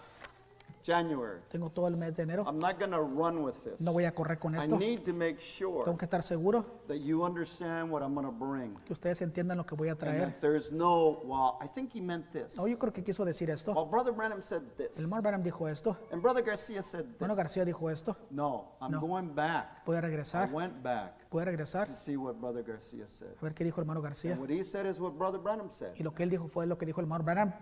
[0.82, 1.40] January.
[1.50, 2.44] Tengo todo el mes de enero.
[2.46, 3.80] I'm not gonna run with this.
[3.80, 4.76] No voy a correr con I esto.
[4.76, 8.32] need to make sure Tengo que estar seguro that you understand what I'm going to
[8.32, 8.74] bring.
[8.84, 10.26] que ustedes entiendan lo que voy a And traer.
[10.26, 12.56] that there's no, well, I think he meant this.
[12.56, 13.72] No, yo creo que quiso decir esto.
[13.72, 14.98] Well, Brother Branham said this.
[14.98, 15.96] El Mar Branham dijo esto.
[16.10, 17.44] And Brother Garcia said Bueno, this.
[17.44, 18.16] García dijo esto.
[18.30, 19.00] No, I'm No.
[19.00, 19.84] going back.
[19.86, 20.50] Voy a I regresar.
[20.52, 23.30] went back Voy a regresar to see what Brother Garcia said.
[23.40, 24.32] a ver qué dijo el hermano García.
[24.32, 25.92] And what he said is what Brother Branham said.
[25.96, 27.52] Y lo que él dijo fue lo que dijo el hermano Branham.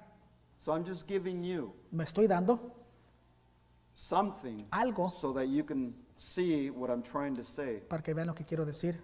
[0.57, 2.80] So I'm just giving you Me estoy dando
[4.01, 5.11] something Algo.
[5.11, 7.81] so that you can see what I'm trying to say.
[7.89, 8.97] para que vean lo que quiero decir.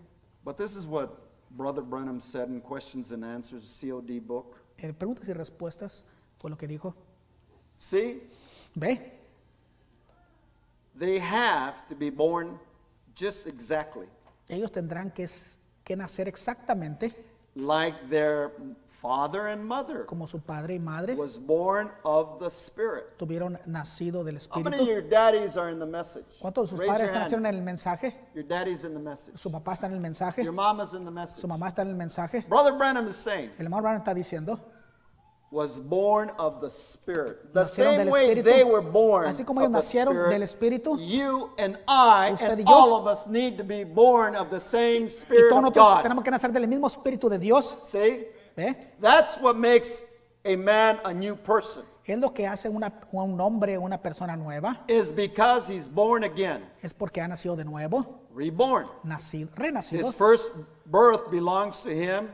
[0.44, 1.10] But this is what
[1.50, 4.56] Brother Branham said in Questions and Answers, COD book.
[4.78, 6.02] En preguntas y respuestas
[6.38, 6.94] fue lo que dijo.
[7.76, 8.22] See,
[8.74, 9.12] Ve,
[10.98, 12.58] they have to be born
[13.14, 14.06] just exactly
[14.48, 17.12] ellos tendrán que, s- que nacer exactamente
[17.54, 18.52] like their
[19.06, 23.16] father and mother como su padre y madre was born of the Spirit.
[23.18, 24.86] tuvieron nacido del How many of Espíritu.
[24.88, 26.24] your daddies are in the message?
[26.40, 27.46] ¿Cuántos de sus Raise padres your hand.
[27.46, 28.14] en el mensaje?
[28.34, 29.38] Your daddy's in the message.
[29.38, 30.42] Su papá está en el mensaje.
[30.42, 31.40] Your mama's in the message.
[31.40, 32.44] Su mamá está en el mensaje.
[32.48, 34.58] Brother Branham is saying, El hermano Branham está diciendo,
[35.52, 37.52] was born of the Spirit.
[37.54, 38.44] The Nacieron same del way Espíritu.
[38.44, 42.32] they were born Así como ellos of the nacieron Spirit, del Espíritu, you and I
[42.32, 45.08] usted and y yo, all of us need to be born of the same y
[45.08, 46.02] Spirit todos of nosotros God.
[46.02, 47.76] tenemos que nacer del mismo Espíritu de Dios.
[47.80, 48.26] See?
[48.56, 48.74] ¿Ve?
[49.00, 50.02] That's what makes
[50.44, 51.84] a man a new person.
[52.06, 56.64] Es lo que hace una- un hombre, una persona nueva, is because he's born again,
[56.82, 58.86] es porque ha nacido de nuevo, reborn.
[59.04, 60.06] nacido, renacido.
[60.06, 60.52] His first
[60.86, 62.28] birth belongs to him,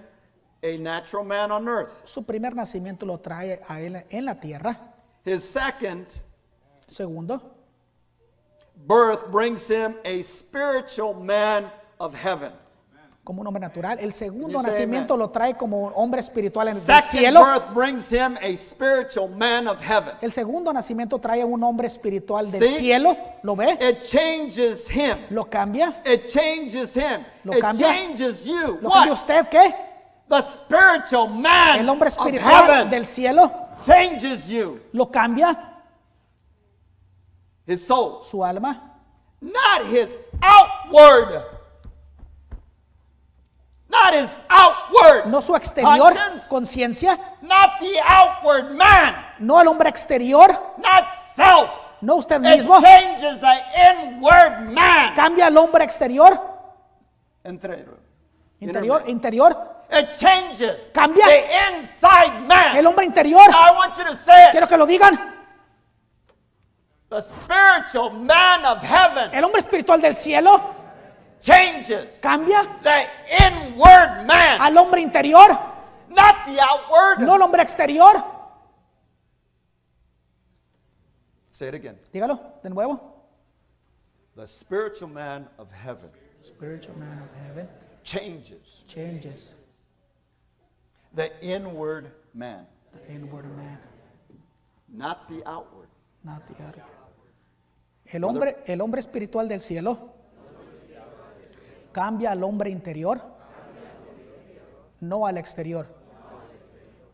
[0.63, 1.91] a natural man on earth.
[2.05, 4.79] Su primer nacimiento lo trae a él en la tierra.
[5.25, 6.07] His second
[6.87, 7.41] Segundo,
[8.87, 12.53] birth brings him a spiritual man of heaven.
[13.25, 13.99] Como un hombre natural.
[14.01, 17.45] El segundo nacimiento lo trae como un hombre espiritual en el cielo.
[17.45, 20.15] birth brings him a spiritual man of heaven.
[20.21, 22.77] El segundo nacimiento trae a un hombre espiritual del Sí.
[22.79, 23.17] cielo.
[23.43, 23.79] ¿Lo ve?
[23.81, 25.17] It changes him.
[25.31, 26.03] Lo cambia.
[26.05, 27.25] It changes him.
[27.45, 27.89] Lo it cambia.
[27.93, 28.79] changes you.
[28.81, 29.19] ¿Lo cambia What?
[29.19, 29.75] usted qué?
[30.29, 33.53] The spiritual man El hombre of espiritual heaven del cielo.
[33.87, 34.81] changes you.
[34.93, 35.57] Lo cambia
[37.67, 38.23] His soul.
[38.25, 38.99] su alma.
[39.41, 41.45] Not his outward.
[43.93, 45.27] Not his outward.
[45.27, 46.15] No su exterior,
[46.49, 47.19] conciencia.
[47.43, 49.15] Not the outward man.
[49.39, 50.49] No el hombre exterior.
[50.79, 51.69] Not self.
[52.01, 52.81] No usted It mismo.
[52.81, 53.55] changes the
[53.91, 55.15] inward man.
[55.15, 56.41] Cambia al hombre exterior.
[57.45, 57.99] Interior.
[58.61, 59.03] Interior.
[59.07, 59.57] Interior.
[59.91, 61.27] It changes Cambia.
[61.27, 62.77] the inside man.
[62.77, 63.41] El hombre interior.
[63.53, 64.53] I want you to say it.
[64.53, 65.19] Quiero que lo digan.
[67.11, 70.59] The spiritual man of heaven El hombre espiritual del cielo
[71.43, 72.99] changes cambia the
[73.45, 75.51] inward man, al hombre interior.
[76.09, 77.21] not the outward.
[77.21, 78.15] No el hombre exterior.
[81.51, 81.99] Say it again.
[82.13, 83.01] Dígalo de nuevo.
[84.35, 86.09] The spiritual man of heaven
[86.43, 87.69] Spiritual man of heaven
[88.03, 89.55] changes changes
[91.15, 93.79] the inward man, the inward man,
[94.89, 95.89] not the outward.
[96.25, 96.83] not the outer.
[98.07, 100.12] El hombre, el hombre espiritual del cielo
[101.93, 103.21] cambia al hombre interior,
[105.01, 105.87] no al exterior.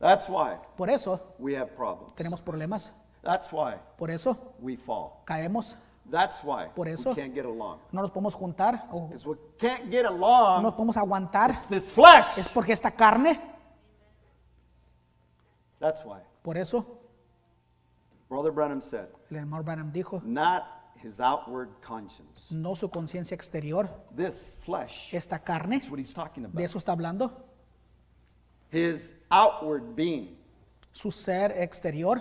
[0.01, 2.14] That's why Por eso we have problems.
[2.14, 2.93] tenemos problemas.
[3.22, 5.22] That's why Por eso we fall.
[5.24, 5.76] caemos.
[6.11, 7.81] That's why Por eso- we can't get along.
[7.93, 10.62] No nos podemos juntar o Because we can't get no along.
[10.62, 11.51] nos podemos aguantar.
[11.51, 12.39] It's this flesh.
[12.39, 13.39] Es porque esta carne.
[15.81, 16.20] That's why.
[16.43, 16.85] Por eso
[18.29, 20.64] Brother Branham said, el hermano Branham dijo, not
[21.03, 22.51] his outward conscience.
[22.53, 25.13] no su conciencia exterior, This flesh.
[25.15, 25.79] esta carne.
[25.79, 26.63] That's what he's talking De about.
[26.65, 27.33] eso está hablando.
[28.71, 30.37] His outward being,
[30.93, 32.21] Su ser exterior,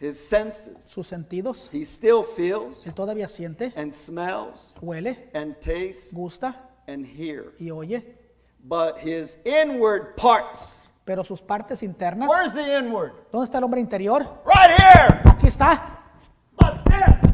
[0.00, 0.76] his senses.
[0.84, 1.68] sus sentidos.
[1.72, 6.54] He still feels Él todavía siente, and smells huele, and tastes gusta
[6.86, 7.54] and hears.
[7.60, 8.16] y oye.
[8.64, 13.12] But his inward parts, Pero sus partes internas, where's the inward?
[13.32, 14.22] ¿dónde está el hombre interior?
[14.44, 15.22] Right here.
[15.24, 15.97] Aquí está.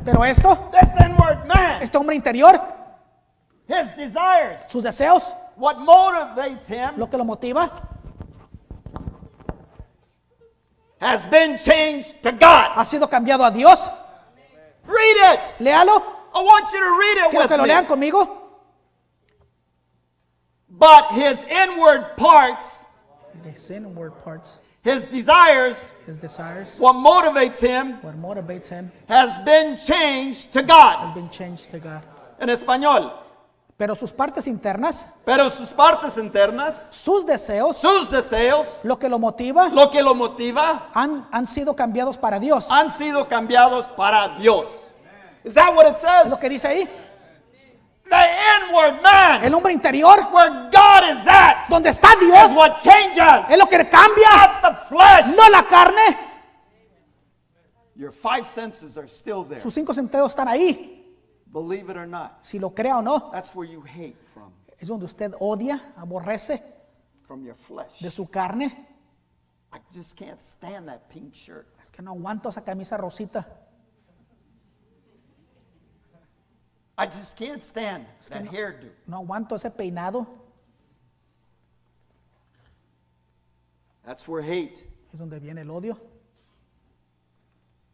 [0.04, 2.60] But this, Pero esto, this inward man, este hombre interior,
[3.66, 7.70] his desires, sus deseos, what motivates him, lo que lo motiva,
[11.00, 12.72] has been changed to God.
[12.76, 13.88] ha sido cambiado a Dios.
[14.86, 15.40] Read it.
[15.60, 16.02] Léalo.
[16.34, 17.88] I want you to read it Quiero with que lo lean me.
[17.88, 18.38] conmigo.
[20.68, 22.84] But his inward parts,
[23.44, 29.76] His inward parts, his desires, his desires, what motivates him, what motivates him, has been
[29.76, 31.14] changed to has God.
[31.14, 32.02] been changed to God.
[32.38, 33.12] En español.
[33.76, 39.18] Pero sus partes internas, Pero sus partes internas, sus deseos, sus deseos, lo que lo
[39.18, 42.70] motiva, lo que lo motiva, han, han sido cambiados para Dios.
[42.70, 44.92] han sido cambiados para Dios.
[45.42, 46.30] Is that what it says?
[46.30, 46.88] lo que dice ahí.
[48.08, 48.26] The
[48.60, 53.50] inward man, El hombre interior, where God is at, donde está Dios, is what changes,
[53.50, 55.26] es lo que cambia, not the flesh.
[55.36, 56.18] no la carne.
[57.96, 59.60] Your five senses are still there.
[59.60, 61.02] Sus cinco sentidos están ahí.
[61.46, 62.42] Believe it or not.
[62.44, 66.60] Si lo crea o no, That's where you hate from, es donde usted odia, aborrece
[67.26, 68.00] from your flesh.
[68.00, 68.86] de su carne.
[69.72, 71.66] I just can't stand that pink shirt.
[71.82, 73.46] Es que no aguanto esa camisa rosita.
[76.96, 78.90] I just can't stand that no- hairdo.
[79.06, 80.26] No aguanto ese peinado.
[84.04, 85.96] That's where hate, Es donde viene el odio,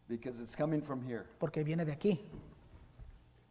[0.08, 1.26] because it's coming from here.
[1.38, 2.20] porque viene de aquí.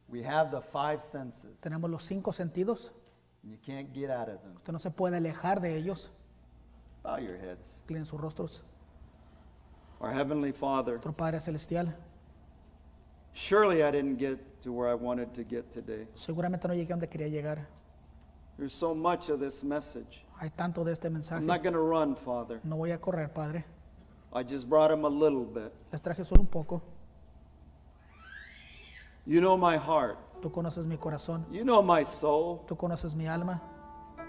[0.09, 1.57] We have the five senses.
[1.61, 2.91] Tenemos los cinco sentidos.
[3.43, 4.55] and You can't get out of them.
[4.57, 6.09] Usted no se puede alejar de ellos.
[7.03, 7.81] Bow your heads.
[7.87, 8.61] Inclinen sus rostros.
[10.01, 11.95] Our Heavenly Father, Nuestro Padre Celestial,
[13.33, 16.07] surely I didn't get to where I wanted to get today.
[16.13, 17.67] seguramente no llegué donde quería llegar.
[18.57, 20.25] There's so much of this message.
[20.41, 21.39] Hay tanto de este mensaje.
[21.39, 22.59] I'm not going to run, Father.
[22.63, 23.63] No voy a correr, Padre.
[24.33, 25.71] I just brought him a little bit.
[25.91, 26.81] Les traje solo un poco.
[29.25, 30.17] You know my heart.
[30.41, 31.45] Tú conoces mi corazón.
[31.51, 32.65] You know my soul.
[32.67, 33.61] Tú conoces mi alma.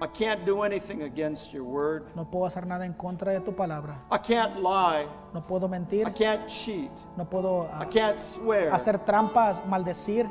[0.03, 2.07] I can't do anything against your word.
[2.17, 3.99] No puedo hacer nada en contra de tu palabra.
[4.11, 5.07] I can't lie.
[5.35, 6.07] No puedo mentir.
[6.07, 6.91] I can't cheat.
[7.19, 8.71] No puedo ah, I can't swear.
[8.71, 10.31] hacer trampas, maldecir.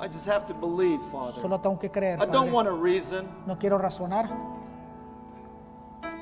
[0.00, 1.40] I just have to believe, Father.
[1.40, 2.20] Solo tengo que creer.
[2.20, 3.28] I don't want to reason.
[3.46, 4.28] No quiero razonar.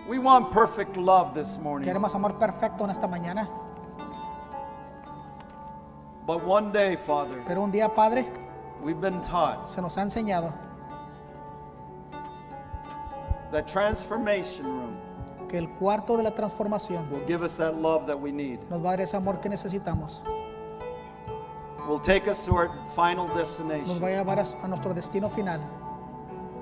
[0.08, 1.86] We want perfect love this morning.
[1.86, 3.48] Queremos amor perfecto en esta mañana.
[6.26, 8.26] But one day, Father, Pero un día, Padre,
[8.82, 10.52] we've been taught se nos ha enseñado
[13.52, 14.96] that transformation room
[15.48, 18.58] que el cuarto de la transformación will give us that love that we need.
[18.68, 20.20] nos va a dar ese amor que necesitamos.
[21.88, 23.98] Will take us to our final Nos destination.
[23.98, 25.58] va a llevar a, a nuestro destino final.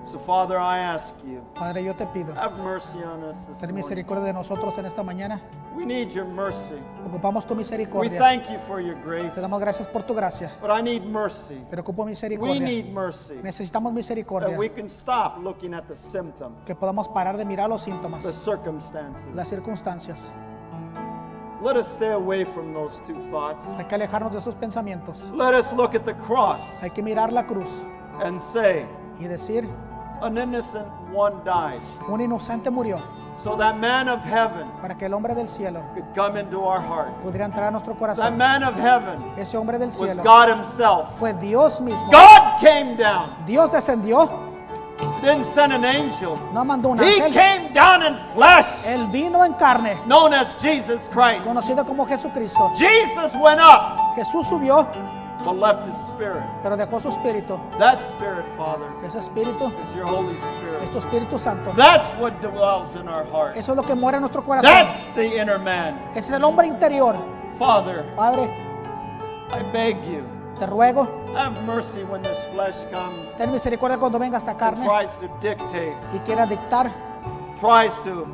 [0.05, 3.71] So, Father, I ask you, Padre, yo te pido, have mercy on us this ten
[3.71, 3.83] morning.
[3.83, 5.41] misericordia de nosotros en esta mañana.
[5.77, 6.77] We need your mercy.
[7.05, 8.19] Ocupamos tu We misericordia.
[8.19, 9.35] thank you for your grace.
[9.35, 10.53] Te damos gracias por tu gracia.
[10.61, 11.61] But I need mercy.
[11.69, 12.61] Pero ocupo We misericordia.
[12.61, 13.35] need mercy.
[13.43, 14.49] Necesitamos misericordia.
[14.51, 17.91] That we can stop looking at the symptom, Que podamos parar de mirar los the
[17.91, 19.29] síntomas, circumstances.
[19.35, 20.33] las circunstancias.
[21.63, 23.67] Let us stay away from those two thoughts.
[23.79, 25.31] Hay que alejarnos de esos pensamientos.
[25.35, 27.83] Let us look at the cross Hay que mirar la cruz
[28.25, 28.87] and say,
[29.19, 29.69] y decir,
[30.23, 31.81] an innocent one died.
[32.09, 32.99] un inocente murió
[33.37, 36.81] So that man of heaven para que el hombre del cielo could come into our
[36.81, 37.21] heart.
[37.23, 38.37] pudiera entrar a nuestro That corazón.
[38.39, 41.19] man of heaven Ese hombre del was cielo God Himself.
[41.19, 42.11] fue Dios mismo.
[42.11, 43.37] God came down.
[43.47, 44.29] Dios descendió,
[44.99, 46.39] He didn't send an angel.
[46.55, 47.33] no mandó un He ángel.
[47.35, 51.47] came down in flesh, Él vino en carne, known as Jesus Christ.
[51.47, 52.73] conocido como Jesucristo.
[52.75, 54.87] Jesus went up, Jesús subió,
[55.47, 56.45] but left His Spirit.
[56.63, 57.59] pero dejó su espíritu.
[57.79, 60.91] That Spirit, Father, Ese espíritu is your Holy es Spirit.
[60.93, 61.73] tu Espíritu Santo.
[61.75, 63.57] That's what dwells in our heart.
[63.57, 64.71] Eso es lo que muere en nuestro corazón.
[64.71, 65.99] That's the inner man.
[66.11, 67.17] Ese es el hombre interior.
[67.59, 68.51] Father, Padre,
[69.51, 70.23] I beg you,
[70.59, 74.85] te ruego, have mercy when this flesh comes ten misericordia cuando venga esta and carne
[74.85, 76.91] tries to dictate, y quiera dictar
[77.59, 78.27] tries to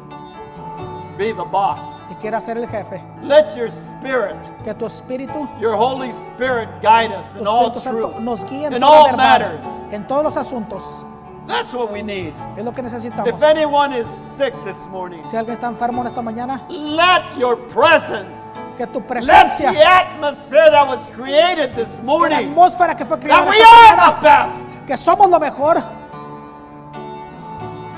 [1.16, 2.02] be the boss.
[2.10, 3.02] y quiera ser el jefe.
[3.22, 8.44] Let your spirit, Que tu espíritu, your Holy Spirit, guide us in all truth, nos
[8.44, 9.66] guíe en in toda all verdad, matters.
[9.92, 11.04] en todos los asuntos.
[11.46, 12.32] That's what we need.
[12.56, 13.28] Es lo que necesitamos.
[13.28, 17.56] If anyone is sick this morning, Si alguien está enfermo en esta mañana, let your
[17.68, 18.38] presence,
[18.76, 23.04] que tu let presencia, the atmosphere that was created this que la morning, atmósfera que
[23.04, 25.82] fue creada that we are mañana, the best, que somos lo mejor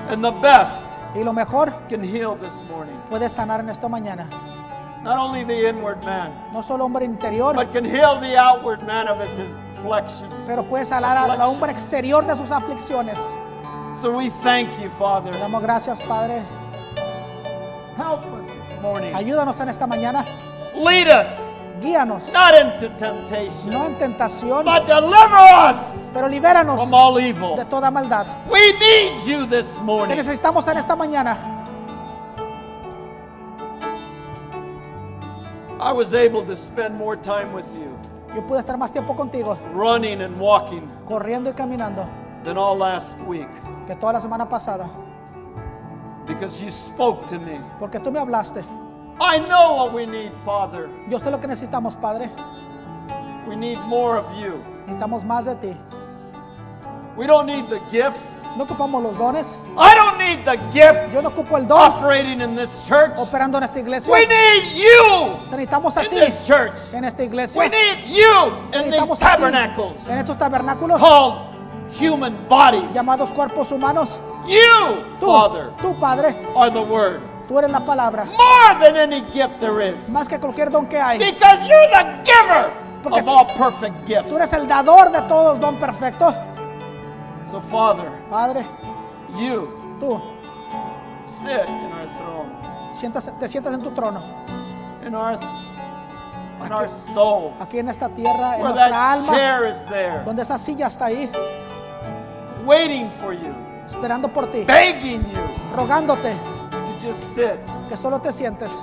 [0.09, 2.97] and the best y lo mejor can heal this morning.
[3.09, 4.29] puede sanar en esta mañana.
[5.03, 9.07] Not only the inward man, No solo hombre interior, but can heal the outward man
[9.07, 10.33] of his afflictions.
[10.47, 13.19] pero puede sanar al hombre exterior de sus aflicciones.
[13.95, 15.31] So we thank you, Father.
[15.39, 16.43] damos gracias, Padre.
[17.97, 19.15] Help us this morning.
[19.15, 20.25] Ayúdanos en esta mañana.
[20.75, 21.54] Lead us
[21.85, 25.37] Guíanos, not into temptation, no en tentación, but deliver
[25.71, 27.57] us pero libéranos from all evil.
[27.57, 28.27] de toda maldad.
[28.51, 30.17] We need you this Te morning.
[30.17, 31.37] necesitamos en esta mañana.
[35.81, 37.91] I was able to spend more time with you,
[38.35, 42.07] Yo pude estar más tiempo contigo, running and walking, corriendo y caminando,
[42.45, 43.49] than all last week
[43.87, 44.89] que toda la semana pasada,
[46.27, 47.61] because you spoke to me.
[47.79, 48.65] porque tú me hablaste.
[49.21, 50.89] I know what we need, Father.
[51.09, 52.29] Yo sé lo que necesitamos, Padre.
[53.49, 54.63] We need more of you.
[54.87, 55.77] Necesitamos más de ti.
[57.17, 58.45] We don't need the gifts.
[58.57, 59.57] No ocupamos los dones.
[59.79, 63.17] I don't need the gift Yo no ocupo el don operating in this church.
[63.17, 64.13] operando en esta iglesia.
[64.13, 66.73] We need you Te necesitamos a in ti this church.
[66.93, 67.61] en esta iglesia.
[67.61, 71.55] We need you in these tabernacles en estos tabernáculos called
[72.01, 72.93] human bodies.
[72.93, 74.19] llamados cuerpos humanos.
[74.47, 77.21] You, Tú, Father, tú, Padre, are the Word.
[77.47, 78.25] Tú eres la palabra.
[78.25, 80.09] More than any gift there is.
[80.11, 81.19] Más que cualquier don que hay.
[81.19, 82.73] Because you're the giver
[83.03, 84.29] Porque of all perfect gifts.
[84.29, 86.35] Tú eres el dador de todos don perfecto.
[87.47, 88.67] So, Father, Padre,
[89.37, 89.69] you
[90.01, 90.21] tú
[91.27, 94.23] sit in our throne, sientas, te sientas en tu trono.
[95.07, 95.35] in our,
[96.65, 99.33] in our soul, Aquí en esta tierra, en where nuestra that alma.
[99.35, 101.31] chair is there, Donde esa silla está ahí,
[102.65, 103.53] waiting for you,
[103.87, 104.65] esperando por ti.
[104.65, 106.33] begging you Rogándote
[107.05, 107.61] just sit.
[107.89, 108.83] que solo te sientes.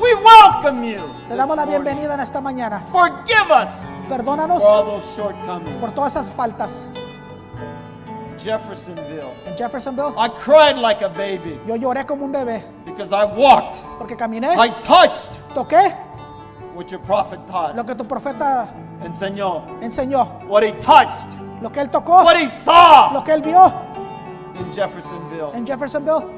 [0.00, 1.02] We welcome you.
[1.26, 2.84] Te damos la bienvenida en esta mañana.
[2.92, 5.76] Forgive us Perdónanos for all those shortcomings.
[5.76, 6.86] por todas esas faltas.
[8.38, 9.32] Jeffersonville.
[9.46, 13.80] En Jeffersonville, I cried like a baby yo lloré como un bebé because I walked,
[13.98, 15.94] porque caminé, I touched toqué
[16.74, 17.74] what your prophet taught.
[17.74, 18.68] lo que tu profeta
[19.02, 23.40] Enseñó enseñó, what he touched, lo que él tocó, what he saw lo que él
[23.42, 23.72] vio
[24.60, 25.50] in Jeffersonville.
[25.54, 26.35] en Jeffersonville.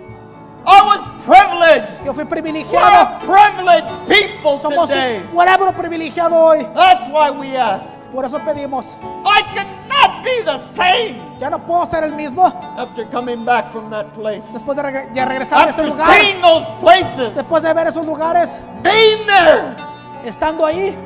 [0.66, 2.04] I was privileged.
[2.04, 3.02] Yo fui We're privilegiado.
[3.02, 5.18] a privileged people Somos today.
[5.20, 6.66] un pueblo privilegiado hoy.
[6.74, 7.96] That's why we ask.
[8.12, 8.86] Por eso pedimos,
[9.24, 12.46] I cannot be the same Ya no puedo ser el mismo
[12.76, 14.50] after coming back from that place.
[14.52, 16.20] después de, reg- de regresar a ese After lugar.
[16.20, 19.76] seeing those places, Después de ver esos lugares, being there,
[20.24, 20.96] estando ahí,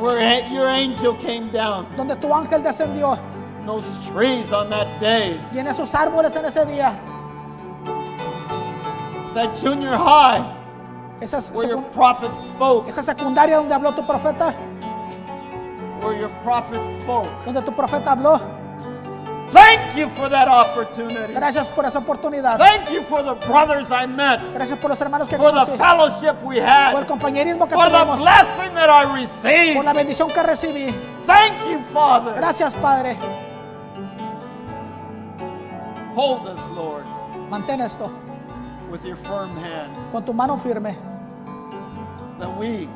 [0.00, 3.18] where your angel came down, donde tu ángel descendió,
[3.66, 6.92] those trees on that day, y en esos árboles en ese día,
[9.34, 10.42] that junior high,
[11.20, 14.54] esa, where your prophet spoke, esa secundaria donde habló tu profeta,
[16.02, 17.28] where your prophet spoke.
[17.44, 18.40] donde tu profeta habló.
[19.52, 21.34] Thank you for that opportunity.
[21.34, 22.58] Gracias por esa oportunidad.
[22.58, 25.76] Thank you for the brothers I met, Gracias por los hermanos que for the conocí,
[25.78, 26.66] fellowship we por el
[27.02, 29.84] had, compañerismo que for the tuvimos, blessing that I por received.
[29.84, 30.94] la bendición que recibí.
[31.26, 32.34] Thank you, Father.
[32.34, 33.16] Gracias, Padre.
[36.16, 37.04] Hold us, Lord,
[37.50, 38.10] Mantén esto
[38.94, 40.96] with your firm hand, con tu mano firme.
[42.38, 42.88] that we,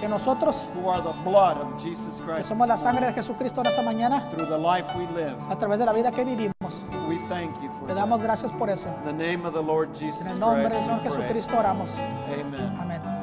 [0.00, 3.62] Que nosotros, who are the blood of Jesus que Christ, somos la sangre de Jesucristo
[3.62, 6.84] en esta mañana, through the life we live, a través de la vida que vivimos,
[7.08, 8.20] we thank you for te that.
[8.20, 8.88] gracias por eso.
[9.04, 11.18] In the name of the Lord En Jesus el nombre del Christ, Señor we pray.
[11.22, 11.90] Jesucristo oramos.
[11.96, 12.76] Amen.
[12.78, 13.15] Amén.